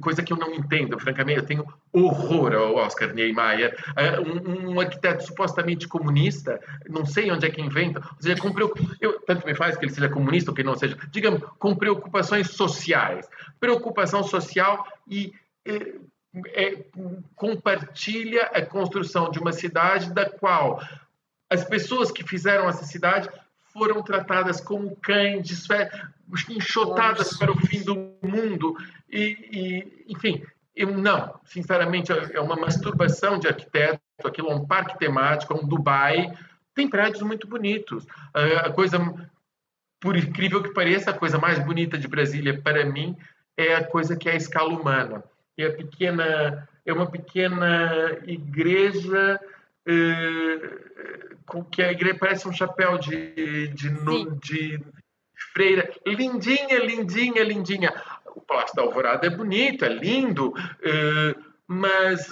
[0.00, 4.80] coisa que eu não entendo, francamente, eu tenho horror ao Oscar Niemeyer, é, um, um,
[4.80, 8.52] arquiteto supostamente comunista, não sei onde é que inventa, ou seja, com
[9.00, 12.50] eu, tanto me faz que ele seja comunista ou que não seja, digamos, com preocupações
[12.50, 13.28] sociais,
[13.58, 15.32] preocupação social e
[15.64, 15.94] é,
[16.48, 16.84] é,
[17.34, 20.82] compartilha a construção de uma cidade da qual
[21.48, 23.28] as pessoas que fizeram essa cidade
[23.72, 25.66] foram tratadas como cães,
[26.48, 28.76] enxotadas para o fim do mundo.
[29.14, 30.42] E, e, enfim,
[30.74, 35.66] eu não, sinceramente, é uma masturbação de arquiteto, aquilo é um parque temático, é um
[35.66, 36.36] Dubai,
[36.74, 38.04] tem prédios muito bonitos.
[38.34, 38.98] A coisa,
[40.00, 43.16] por incrível que pareça, a coisa mais bonita de Brasília, para mim,
[43.56, 45.22] é a coisa que é a escala humana.
[45.56, 49.38] É, a pequena, é uma pequena igreja
[51.46, 53.90] com que a igreja parece um chapéu de, de,
[54.42, 54.80] de,
[55.52, 55.88] freira.
[56.04, 57.92] Lindinha, lindinha, lindinha.
[58.34, 60.52] O Palácio da Alvorada é bonito, é lindo,
[61.66, 62.28] mas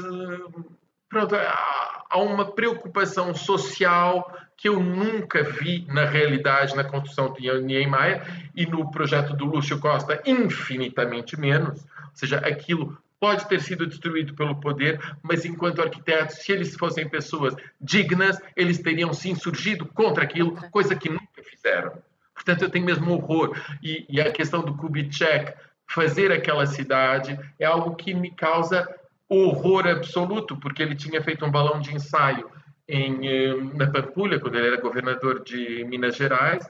[1.09, 8.23] pronto, há uma preocupação social que eu nunca vi na realidade na construção de Niemeyer
[8.55, 11.81] e no projeto do Lúcio Costa infinitamente menos.
[11.81, 17.09] Ou seja, aquilo pode ter sido destruído pelo poder, mas enquanto arquitetos, se eles fossem
[17.09, 21.93] pessoas dignas, eles teriam se insurgido contra aquilo, coisa que nunca fizeram.
[22.35, 23.57] Portanto, eu tenho mesmo horror.
[23.83, 25.55] E, e a questão do Kubitschek
[25.93, 28.89] fazer aquela cidade é algo que me causa
[29.29, 32.51] horror absoluto, porque ele tinha feito um balão de ensaio
[32.89, 36.69] em, eh, na Pampulha, quando ele era governador de Minas Gerais,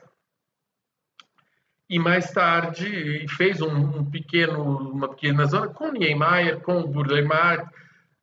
[1.88, 7.26] e mais tarde fez um, um pequeno, uma pequena zona com Niemeyer, com o Burle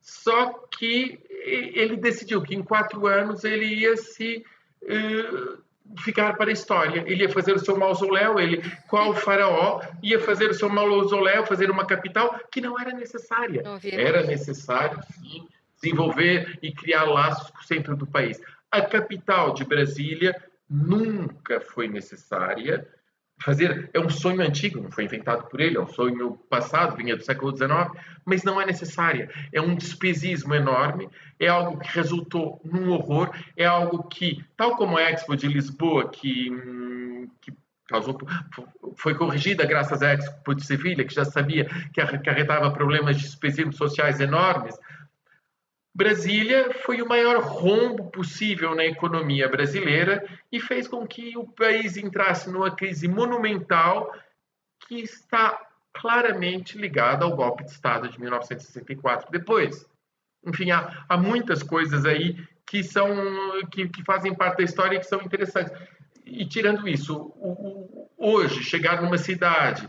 [0.00, 4.44] só que ele decidiu que em quatro anos ele ia se
[4.82, 5.62] uh,
[5.98, 7.02] ficar para a história.
[7.06, 11.70] Ele ia fazer o seu mausoléu, ele, qual faraó, ia fazer o seu mausoléu, fazer
[11.70, 13.62] uma capital que não era necessária.
[13.62, 15.46] Não era necessário, sim,
[15.80, 18.40] desenvolver e criar laços com o centro do país.
[18.70, 20.34] A capital de Brasília
[20.68, 22.86] nunca foi necessária,
[23.42, 27.16] fazer é um sonho antigo, não foi inventado por ele, é um sonho passado, vinha
[27.16, 27.90] do século XIX,
[28.24, 29.30] mas não é necessária.
[29.52, 31.08] É um despesismo enorme,
[31.38, 36.10] é algo que resultou num horror, é algo que, tal como a Expo de Lisboa,
[36.10, 36.50] que,
[37.40, 37.52] que
[37.88, 38.18] causou,
[38.96, 43.72] foi corrigida graças à Expo de Sevilha, que já sabia que acarretava problemas de despesismo
[43.72, 44.78] sociais enormes,
[45.94, 51.96] Brasília foi o maior rombo possível na economia brasileira e fez com que o país
[51.96, 54.14] entrasse numa crise monumental
[54.86, 55.60] que está
[55.92, 59.30] claramente ligada ao golpe de Estado de 1964.
[59.30, 59.84] Depois,
[60.46, 63.08] enfim, há, há muitas coisas aí que são
[63.70, 65.72] que, que, fazem parte da história e que são interessantes.
[66.24, 69.88] E tirando isso, o, o, hoje chegar numa cidade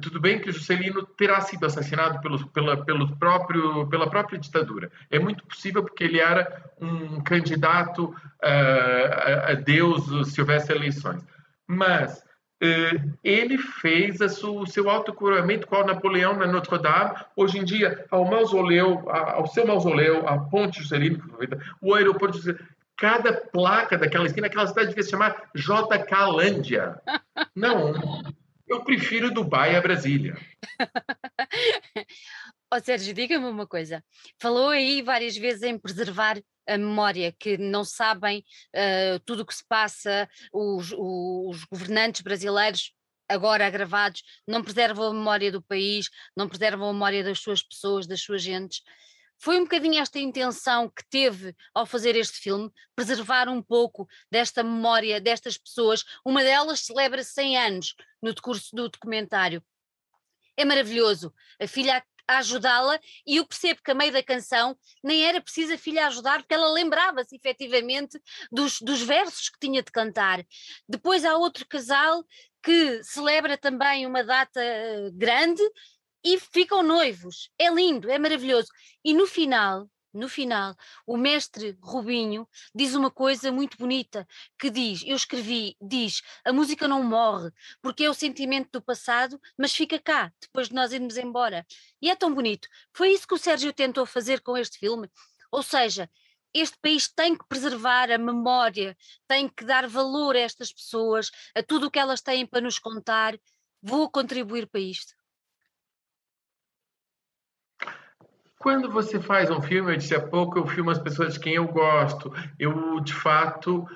[0.00, 2.20] tudo bem que Juscelino terá sido assassinado
[2.52, 4.90] pela, pelo próprio, pela própria ditadura.
[5.10, 11.24] É muito possível porque ele era um candidato uh, a, a, Deus se houvesse eleições.
[11.68, 17.14] Mas uh, ele fez su, o seu autocuramento com Napoleão na Notre-Dame.
[17.36, 21.22] Hoje em dia, ao mausoleu, ao seu mausoleu, a ponte Juscelino,
[21.80, 27.00] o aeroporto Juscelino, cada placa daquela esquina, aquela cidade devia se chamar JK Lândia.
[27.54, 27.92] Não,
[28.66, 30.36] eu prefiro Dubai a Brasília.
[32.72, 34.04] oh, Sérgio, diga-me uma coisa.
[34.40, 38.44] Falou aí várias vezes em preservar a memória, que não sabem
[38.74, 42.92] uh, tudo o que se passa, os, os governantes brasileiros
[43.28, 48.06] agora agravados, não preservam a memória do país, não preservam a memória das suas pessoas,
[48.06, 48.82] das suas gentes.
[49.38, 54.62] Foi um bocadinho esta intenção que teve ao fazer este filme, preservar um pouco desta
[54.62, 56.04] memória destas pessoas.
[56.24, 59.62] Uma delas celebra 100 anos no decurso do documentário.
[60.56, 61.34] É maravilhoso.
[61.60, 65.74] A filha a ajudá-la, e eu percebo que a meio da canção nem era preciso
[65.74, 70.44] a filha ajudar, porque ela lembrava-se efetivamente dos, dos versos que tinha de cantar.
[70.88, 72.24] Depois há outro casal
[72.62, 75.62] que celebra também uma data eh, grande
[76.26, 77.48] e ficam noivos.
[77.56, 78.66] É lindo, é maravilhoso.
[79.04, 80.74] E no final, no final,
[81.06, 84.26] o mestre Rubinho diz uma coisa muito bonita,
[84.58, 89.40] que diz, eu escrevi, diz, a música não morre, porque é o sentimento do passado,
[89.56, 91.64] mas fica cá, depois de nós irmos embora.
[92.02, 92.66] E é tão bonito.
[92.92, 95.08] Foi isso que o Sérgio tentou fazer com este filme.
[95.52, 96.10] Ou seja,
[96.52, 98.96] este país tem que preservar a memória,
[99.28, 102.80] tem que dar valor a estas pessoas, a tudo o que elas têm para nos
[102.80, 103.38] contar.
[103.80, 105.14] Vou contribuir para isto.
[108.58, 111.54] Quando você faz um filme, eu disse há pouco, eu filmo as pessoas de quem
[111.54, 112.32] eu gosto.
[112.58, 113.86] Eu, de fato,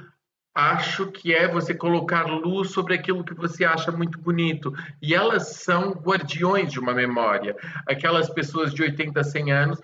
[0.54, 4.72] acho que é você colocar luz sobre aquilo que você acha muito bonito.
[5.00, 7.56] E elas são guardiões de uma memória.
[7.86, 9.80] Aquelas pessoas de 80, 100 anos,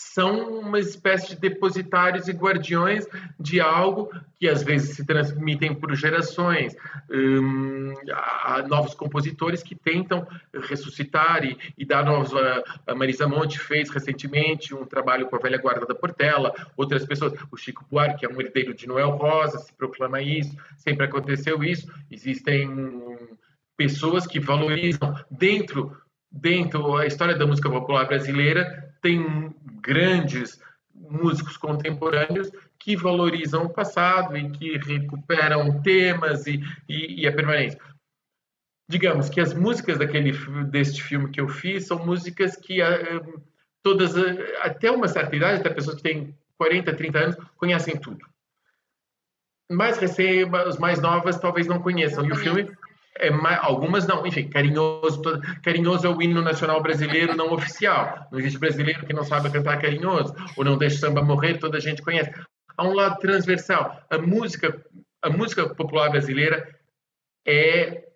[0.00, 3.06] são uma espécie de depositários e guardiões
[3.38, 6.74] de algo que às vezes se transmitem por gerações.
[7.10, 12.32] Hum, há novos compositores que tentam ressuscitar e, e dar novos.
[12.86, 17.34] A Marisa Monte fez recentemente um trabalho com a velha guarda da Portela, outras pessoas.
[17.52, 21.62] O Chico Buarque, que é um herdeiro de Noel Rosa, se proclama isso, sempre aconteceu
[21.62, 21.92] isso.
[22.10, 23.18] Existem
[23.76, 25.94] pessoas que valorizam dentro
[26.32, 30.60] dentro da história da música popular brasileira tem grandes
[30.94, 37.80] músicos contemporâneos que valorizam o passado e que recuperam temas e, e, e a permanência.
[38.88, 40.32] Digamos que as músicas daquele
[40.64, 42.98] deste filme que eu fiz são músicas que ah,
[43.82, 44.22] todas ah,
[44.62, 48.26] até uma certa idade, até pessoas que têm 40, 30 anos conhecem tudo.
[49.70, 52.24] Mais recém, as mais novas talvez não conheçam.
[52.26, 52.68] E o filme
[53.18, 53.28] é,
[53.60, 58.26] algumas não, enfim, carinhoso, todo, carinhoso é o hino nacional brasileiro não oficial.
[58.30, 61.80] Não existe brasileiro que não sabe cantar carinhoso, ou não deixa samba morrer, toda a
[61.80, 62.30] gente conhece.
[62.76, 64.00] Há um lado transversal.
[64.08, 64.84] A música,
[65.20, 66.78] a música popular brasileira
[67.46, 68.08] é,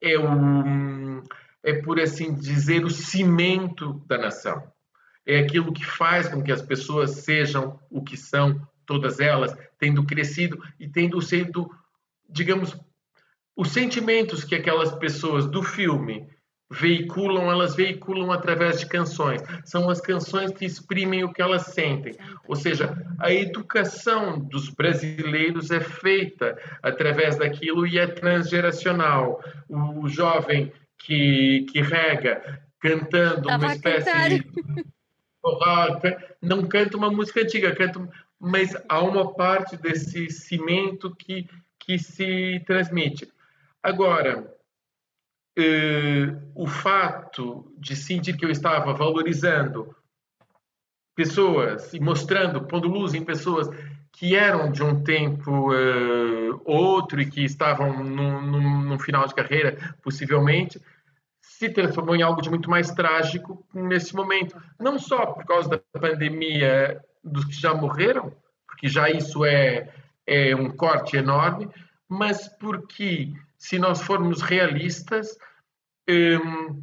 [0.00, 1.22] é, o,
[1.62, 4.62] é, por assim dizer, o cimento da nação.
[5.26, 10.04] É aquilo que faz com que as pessoas sejam o que são, todas elas, tendo
[10.04, 11.68] crescido e tendo sido,
[12.28, 12.78] digamos,
[13.56, 16.28] os sentimentos que aquelas pessoas do filme
[16.70, 19.40] veiculam, elas veiculam através de canções.
[19.64, 22.14] São as canções que exprimem o que elas sentem.
[22.46, 29.42] Ou seja, a educação dos brasileiros é feita através daquilo e é transgeracional.
[29.68, 34.86] O jovem que, que rega cantando uma espécie de
[36.42, 38.08] não canta uma música antiga, canta,
[38.38, 43.32] mas há uma parte desse cimento que, que se transmite.
[43.86, 44.52] Agora,
[45.56, 46.26] eh,
[46.56, 49.94] o fato de sentir que eu estava valorizando
[51.14, 53.68] pessoas e mostrando, pondo luz em pessoas
[54.10, 60.82] que eram de um tempo uh, outro e que estavam no final de carreira, possivelmente,
[61.40, 64.60] se transformou em algo de muito mais trágico nesse momento.
[64.80, 68.32] Não só por causa da pandemia dos que já morreram,
[68.66, 69.94] porque já isso é,
[70.26, 71.68] é um corte enorme,
[72.08, 75.36] mas porque, se nós formos realistas,
[76.08, 76.82] um,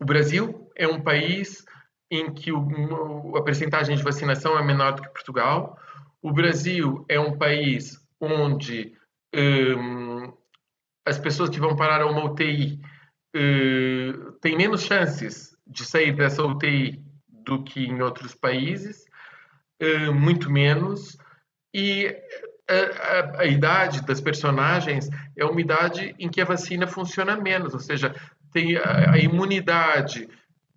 [0.00, 1.64] o Brasil é um país
[2.10, 5.78] em que o, a percentagem de vacinação é menor do que Portugal.
[6.22, 8.96] O Brasil é um país onde
[9.34, 10.32] um,
[11.04, 12.80] as pessoas que vão parar a uma UTI
[13.36, 19.04] uh, têm menos chances de sair dessa UTI do que em outros países,
[19.82, 21.16] uh, muito menos.
[21.74, 22.14] E
[22.68, 27.72] a, a, a, idade das personagens é uma idade em que a vacina funciona menos,
[27.72, 28.14] ou seja,
[28.52, 30.28] tem a, a imunidade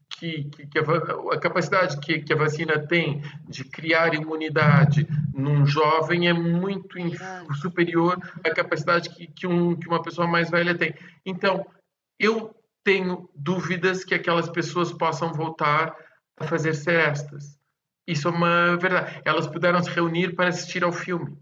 [0.10, 6.28] que, que, que a, capacidade que, que, a vacina tem de criar imunidade num jovem
[6.28, 6.98] é muito
[7.56, 10.94] superior à capacidade que, que, um, que uma pessoa mais velha tem.
[11.26, 11.66] Então,
[12.20, 15.96] eu tenho dúvidas que aquelas pessoas possam voltar
[16.38, 17.60] a fazer serestas.
[18.08, 19.22] Isso é uma verdade.
[19.26, 21.38] Elas puderam se reunir para assistir ao filme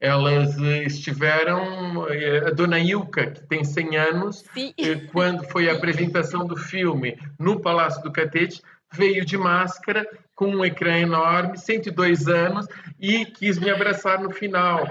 [0.00, 4.72] elas eh, estiveram, eh, a dona Ilka, que tem 100 anos, Sim.
[4.78, 10.46] Eh, quando foi a apresentação do filme no Palácio do Catete, veio de máscara, com
[10.46, 12.66] um ecrã enorme, 102 anos,
[12.98, 14.88] e quis me abraçar no final.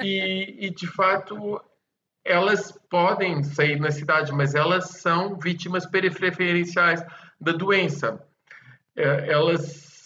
[0.00, 1.60] E, e de fato,
[2.24, 7.04] elas podem sair na cidade, mas elas são vítimas preferenciais
[7.40, 8.24] da doença.
[8.96, 9.62] Elas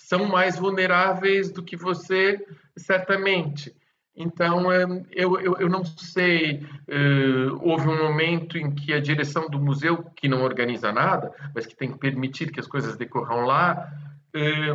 [0.08, 2.42] são mais vulneráveis do que você,
[2.76, 3.76] certamente.
[4.20, 4.82] Então, é,
[5.12, 10.02] eu, eu, eu não sei, eh, houve um momento em que a direção do museu,
[10.16, 13.88] que não organiza nada, mas que tem que permitir que as coisas decorram lá,
[14.34, 14.74] eh,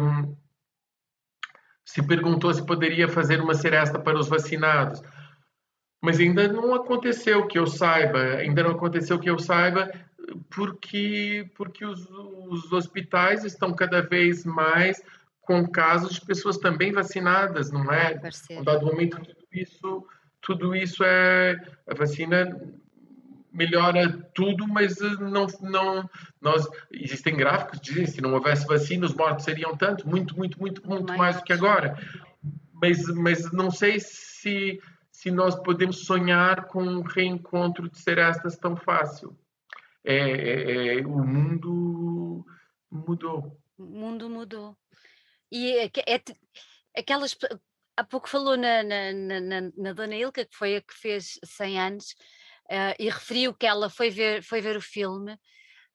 [1.84, 5.03] se perguntou se poderia fazer uma seresta para os vacinados.
[6.02, 9.91] Mas ainda não aconteceu que eu saiba, ainda não aconteceu que eu saiba,
[10.56, 12.10] porque, porque os,
[12.48, 15.03] os hospitais estão cada vez mais
[15.44, 18.20] com casos de pessoas também vacinadas, não é?
[18.49, 20.07] Em um dado momento, tudo isso,
[20.41, 21.61] tudo isso é.
[21.88, 22.60] A vacina
[23.52, 26.10] melhora tudo, mas não, não
[26.41, 30.60] nós existem gráficos que dizem se não houvesse vacina os mortos seriam tanto, muito, muito,
[30.60, 31.95] muito, muito mais, mais do que agora.
[32.74, 34.82] Mas, mas não sei se
[35.24, 39.34] se nós podemos sonhar com um reencontro de serestas tão fácil.
[40.03, 42.45] É, é, é, o mundo
[42.91, 43.57] mudou.
[43.78, 44.76] O mundo mudou.
[45.54, 46.24] E é, é,
[46.98, 47.38] aquelas.
[47.96, 51.80] Há pouco falou na, na, na, na, Dona Ilka, que foi a que fez 100
[51.80, 52.06] anos,
[52.72, 55.38] uh, e referiu que ela foi ver, foi ver o filme.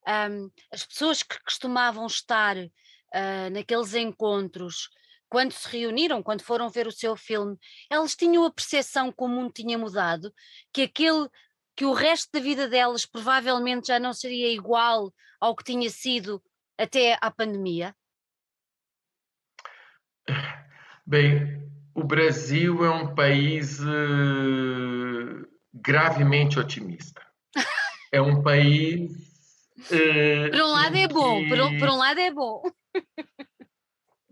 [0.07, 4.89] Um, as pessoas que costumavam estar uh, naqueles encontros,
[5.29, 7.59] quando se reuniram, quando foram ver o seu filme,
[7.91, 10.33] elas tinham a percepção que o mundo tinha mudado,
[10.73, 11.29] que aquele
[11.75, 16.41] que o resto da vida delas provavelmente já não seria igual ao que tinha sido
[16.79, 17.95] até à pandemia?
[21.07, 21.59] Bem,
[21.95, 27.23] o Brasil é um país uh, gravemente otimista.
[28.11, 29.13] É um país.
[29.91, 32.63] Uh, por um lado é bom, por um, por um lado é bom.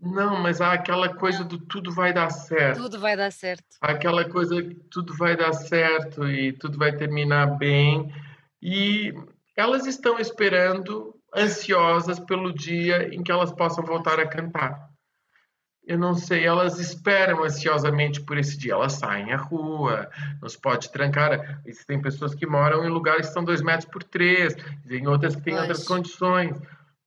[0.01, 2.81] Não, mas há aquela coisa do tudo vai dar certo.
[2.81, 3.63] Tudo vai dar certo.
[3.79, 8.11] Há aquela coisa que tudo vai dar certo e tudo vai terminar bem.
[8.59, 9.13] E
[9.55, 14.89] elas estão esperando, ansiosas pelo dia em que elas possam voltar a cantar
[15.87, 18.73] eu não sei, elas esperam ansiosamente por esse dia.
[18.73, 20.09] Elas saem à rua,
[20.41, 21.61] não se pode trancar.
[21.65, 24.53] Existem pessoas que moram em lugares que são dois metros por três,
[24.85, 25.61] tem outras que têm Mas...
[25.63, 26.55] outras condições,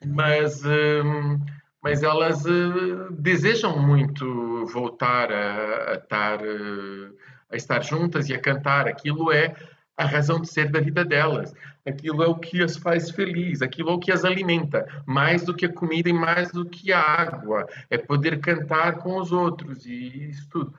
[0.06, 1.38] mas, hum,
[1.82, 7.14] mas elas uh, desejam muito voltar a, a, estar, uh,
[7.52, 8.88] a estar juntas e a cantar.
[8.88, 9.54] Aquilo é
[10.00, 11.54] a razão de ser da vida delas.
[11.86, 15.54] Aquilo é o que as faz feliz, aquilo é o que as alimenta, mais do
[15.54, 17.66] que a comida e mais do que a água.
[17.90, 20.74] É poder cantar com os outros e isso tudo.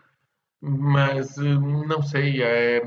[0.59, 2.81] Mas hum, não sei, é,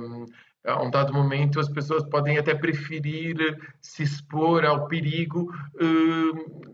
[0.65, 3.37] a um dado momento as pessoas podem até preferir
[3.81, 6.74] se expor ao perigo hum,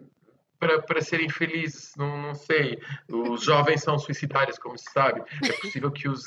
[0.61, 2.79] para serem felizes, não, não, sei.
[3.09, 5.23] Os jovens são suicidários, como se sabe.
[5.43, 6.25] É possível que os,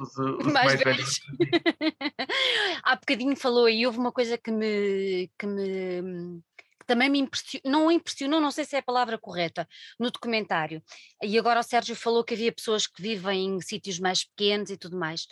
[0.00, 1.20] os, os mais, mais, velhos.
[2.82, 5.30] Há bocadinho falou aí, houve uma coisa que me.
[5.38, 6.42] Que me
[6.78, 9.66] que também me impressionou, não impressionou, não sei se é a palavra correta,
[9.98, 10.82] no documentário.
[11.22, 14.76] E agora o Sérgio falou que havia pessoas que vivem em sítios mais pequenos e
[14.76, 15.26] tudo mais.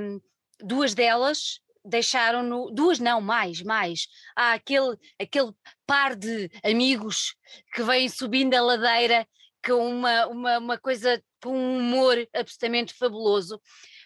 [0.00, 0.20] Um,
[0.60, 4.06] duas delas deixaram-no, duas não, mais, mais.
[4.36, 5.52] Há aquele, aquele
[5.86, 7.34] par de amigos
[7.74, 9.26] que vêm subindo a ladeira
[9.64, 13.56] com uma, uma, uma coisa, com um humor absolutamente fabuloso.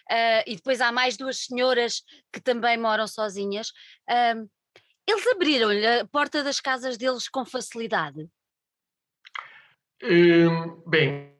[0.09, 2.01] Uh, e depois há mais duas senhoras
[2.31, 3.69] que também moram sozinhas.
[4.09, 4.49] Uh,
[5.05, 8.29] eles abriram-lhe a porta das casas deles com facilidade?
[10.03, 11.35] Hum, bem,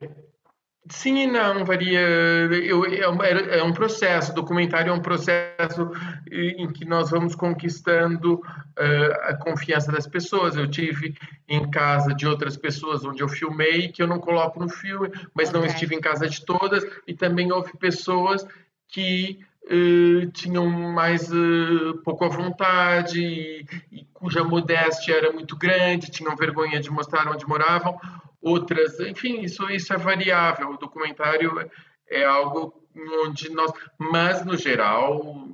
[0.90, 2.00] sim e não, varia.
[2.00, 5.90] Eu, é, um, é, um, processo, o documentário é um processo
[6.30, 10.56] em que nós vamos conquistando uh, a confiança das pessoas.
[10.56, 11.14] Eu tive
[11.48, 15.48] em casa de outras pessoas onde eu filmei, que eu não coloco no filme, mas
[15.48, 15.60] okay.
[15.60, 18.46] não estive em casa de todas, e também houve pessoas
[18.88, 26.10] que uh, tinham mais uh, pouco à vontade e, e, cuja modéstia era muito grande,
[26.10, 27.98] tinham vergonha de mostrar onde moravam,
[28.40, 30.70] outras, enfim, isso, isso é variável.
[30.70, 31.70] O documentário
[32.06, 32.88] é algo
[33.24, 35.48] onde nós, mas no geral,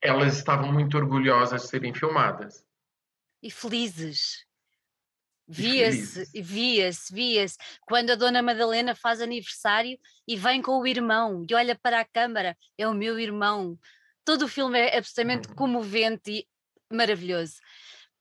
[0.00, 2.64] elas estavam muito orgulhosas de serem filmadas.
[3.42, 4.44] E felizes.
[5.52, 7.58] Via-se, via-se, via-se.
[7.84, 12.04] Quando a Dona Madalena faz aniversário e vem com o irmão e olha para a
[12.04, 13.76] câmara, é o meu irmão.
[14.24, 15.54] Todo o filme é absolutamente uhum.
[15.56, 16.46] comovente e
[16.94, 17.54] maravilhoso.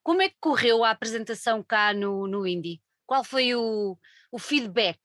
[0.01, 2.81] Como é que correu a apresentação cá no, no Indie?
[3.09, 3.97] Qual foi o,
[4.31, 4.99] o feedback?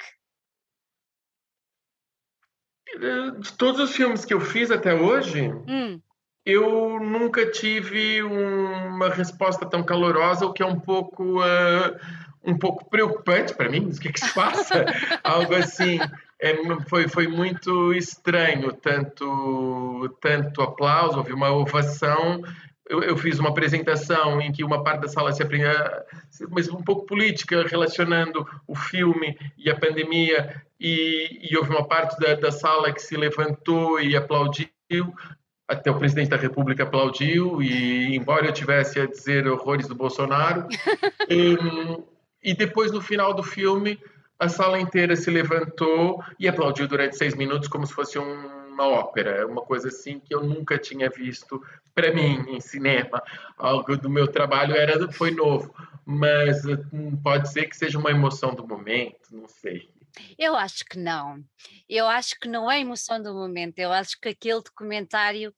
[3.40, 5.98] De todos os filmes que eu fiz até hoje, hum
[6.44, 11.98] eu nunca tive uma resposta tão calorosa, o que é um pouco, uh,
[12.44, 13.88] um pouco preocupante para mim.
[13.88, 14.84] O que é que se passa?
[15.24, 15.98] Algo assim.
[16.38, 16.54] É,
[16.86, 22.42] foi, foi muito estranho, tanto, tanto aplauso, houve uma ovação.
[22.88, 26.04] Eu, eu, fiz uma apresentação em que uma parte da sala se aprendia,
[26.50, 32.18] mas um pouco política, relacionando o filme e a pandemia, e, e houve uma parte
[32.20, 34.68] da, da sala que se levantou e aplaudiu,
[35.66, 40.66] até o presidente da República aplaudiu e embora eu tivesse a dizer horrores do Bolsonaro
[41.30, 42.04] um,
[42.42, 43.98] e depois no final do filme
[44.38, 48.88] a sala inteira se levantou e aplaudiu durante seis minutos como se fosse um, uma
[48.88, 51.62] ópera uma coisa assim que eu nunca tinha visto
[51.94, 53.22] para mim em cinema
[53.56, 55.74] algo do meu trabalho era foi novo
[56.04, 59.88] mas hum, pode ser que seja uma emoção do momento não sei
[60.38, 61.42] eu acho que não.
[61.88, 63.78] Eu acho que não é emoção do momento.
[63.78, 65.52] Eu acho que aquele documentário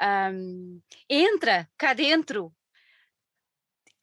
[0.00, 2.52] um, entra cá dentro,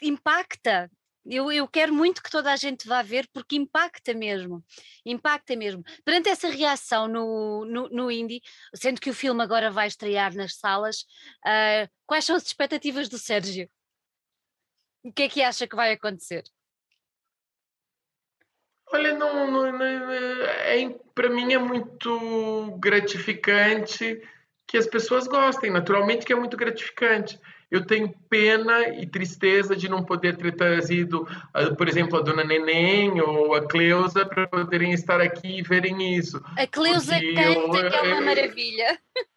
[0.02, 0.91] impacta.
[1.26, 4.64] Eu, eu quero muito que toda a gente vá ver porque impacta mesmo,
[5.03, 5.84] impacta mesmo.
[6.03, 8.41] Perante essa reação no, no, no Indie,
[8.76, 11.02] sendo que o filme agora vai estrear nas salas,
[11.45, 13.68] uh, quais são as expectativas do Sérgio?
[15.03, 16.43] O que é que acha que vai acontecer?
[18.91, 24.22] Olha, não, não, não é, para mim é muito gratificante
[24.68, 27.39] que as pessoas gostem, naturalmente que é muito gratificante.
[27.76, 32.43] Eu tenho pena e tristeza de não poder ter trazido, ah, por exemplo, a dona
[32.43, 36.41] Neném ou a Cleusa para poderem estar aqui e verem isso.
[36.57, 38.97] A Cleusa canta, que é uma maravilha.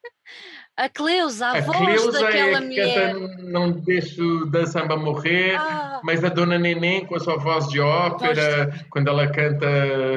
[0.76, 3.14] A Cleusa, a, a voz Cleusa daquela é mulher.
[3.40, 6.00] Não deixo da samba morrer, ah.
[6.04, 8.84] mas a Dona Neném com a sua voz de ópera, de...
[8.84, 9.66] quando ela canta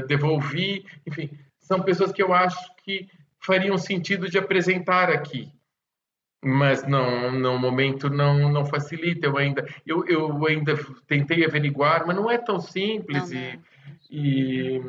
[0.07, 5.51] Devolvi, enfim, são pessoas que eu acho que fariam sentido de apresentar aqui.
[6.43, 9.27] Mas não, no momento não, não facilita.
[9.27, 10.75] Eu ainda, eu, eu ainda
[11.07, 13.59] tentei averiguar, mas não é tão simples não, e,
[14.09, 14.81] e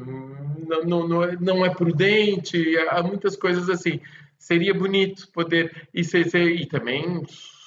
[0.67, 2.77] não, não, não, é, não é prudente.
[2.89, 4.01] Há muitas coisas assim
[4.43, 7.23] seria bonito poder e, e também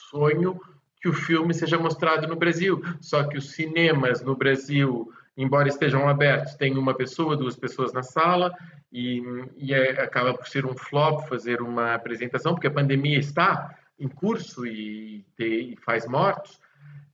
[0.10, 0.60] sonho
[1.02, 2.82] que o filme seja mostrado no Brasil.
[3.00, 8.04] Só que os cinemas no Brasil, embora estejam abertos, tem uma pessoa, duas pessoas na
[8.04, 8.54] sala
[8.92, 9.22] e,
[9.58, 14.08] e é, acaba por ser um flop fazer uma apresentação, porque a pandemia está em
[14.08, 16.60] curso e, e faz mortos.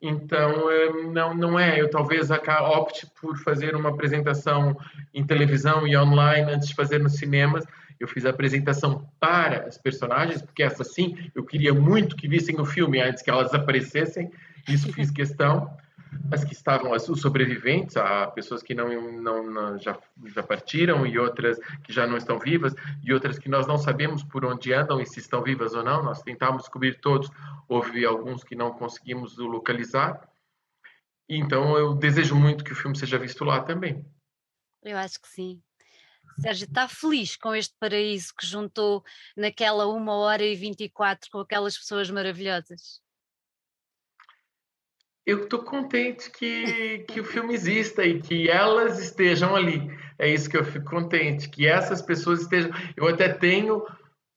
[0.02, 1.80] Então, eh, não, não é.
[1.80, 4.76] Eu talvez opte por fazer uma apresentação
[5.14, 7.64] em televisão e online antes de fazer nos cinemas,
[7.99, 12.60] eu fiz a apresentação para as personagens, porque essa sim, eu queria muito que vissem
[12.60, 14.31] o filme antes que elas aparecessem,
[14.68, 15.72] isso fiz questão.
[16.31, 21.17] As que estavam, os sobreviventes, há pessoas que não, não, não, já, já partiram e
[21.17, 22.73] outras que já não estão vivas,
[23.03, 26.03] e outras que nós não sabemos por onde andam e se estão vivas ou não.
[26.03, 27.29] Nós tentamos descobrir todos,
[27.67, 30.29] houve alguns que não conseguimos localizar.
[31.29, 34.05] Então eu desejo muito que o filme seja visto lá também.
[34.83, 35.61] Eu acho que sim.
[36.39, 39.03] Sérgio, está feliz com este paraíso que juntou
[39.35, 43.01] naquela uma hora e 24 com aquelas pessoas maravilhosas?
[45.26, 49.91] Eu estou contente que, que o filme exista e que elas estejam ali.
[50.18, 52.72] É isso que eu fico contente, que essas pessoas estejam.
[52.95, 53.84] Eu até tenho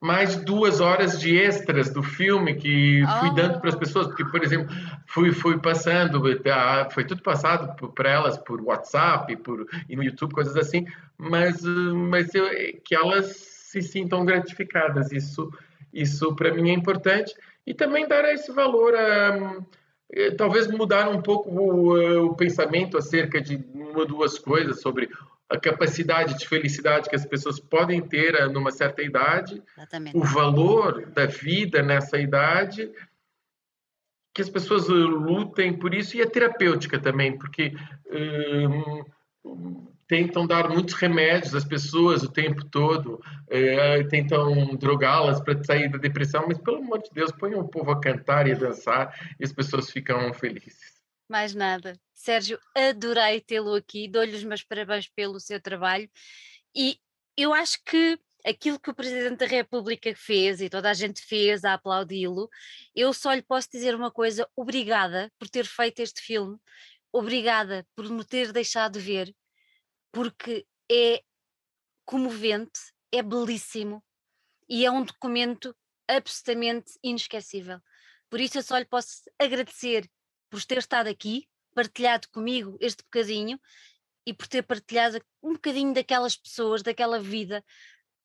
[0.05, 3.35] mais duas horas de extras do filme que fui oh.
[3.35, 4.69] dando para as pessoas, porque, por exemplo,
[5.07, 10.35] fui, fui passando, tá, foi tudo passado para elas por WhatsApp por, e no YouTube,
[10.35, 10.87] coisas assim,
[11.17, 12.45] mas, mas eu,
[12.85, 15.51] que elas se sintam gratificadas, isso,
[15.91, 17.35] isso para mim é importante,
[17.67, 19.57] e também dar esse valor a
[20.37, 25.09] talvez mudar um pouco o, o pensamento acerca de uma ou duas coisas sobre
[25.49, 30.17] a capacidade de felicidade que as pessoas podem ter eh, numa certa idade, Exatamente.
[30.17, 32.91] o valor da vida nessa idade,
[34.33, 37.75] que as pessoas eh, lutem por isso, e a terapêutica também, porque
[39.45, 43.21] hum, tentam dar muitos remédios às pessoas o tempo todo,
[43.51, 47.91] é, tentam drogá-las para sair da depressão, mas pelo amor de Deus, ponham o povo
[47.91, 51.03] a cantar e a dançar e as pessoas ficam felizes.
[51.29, 51.99] Mais nada.
[52.13, 56.09] Sérgio, adorei tê-lo aqui, dou-lhe os meus parabéns pelo seu trabalho
[56.77, 56.97] e
[57.37, 58.17] eu acho que
[58.47, 62.49] aquilo que o Presidente da República fez e toda a gente fez a aplaudi-lo,
[62.95, 66.57] eu só lhe posso dizer uma coisa: obrigada por ter feito este filme,
[67.13, 69.35] obrigada por me ter deixado ver,
[70.15, 71.25] porque é
[72.05, 72.79] comovente,
[73.11, 74.01] é belíssimo
[74.69, 75.77] e é um documento
[76.07, 77.81] absolutamente inesquecível.
[78.31, 80.09] Por isso eu só lhe posso agradecer
[80.49, 83.61] por ter estado aqui, partilhado comigo este bocadinho
[84.25, 87.65] e por ter partilhado um bocadinho daquelas pessoas, daquela vida,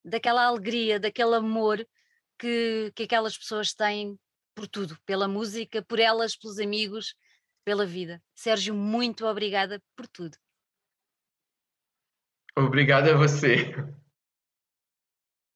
[0.04, 1.84] daquela alegria, daquele amor
[2.38, 4.16] que, que aquelas pessoas têm
[4.54, 7.16] por tudo, pela música, por elas, pelos amigos,
[7.64, 8.22] pela vida.
[8.32, 10.38] Sérgio, muito obrigada por tudo.
[12.66, 13.74] Obrigado a você.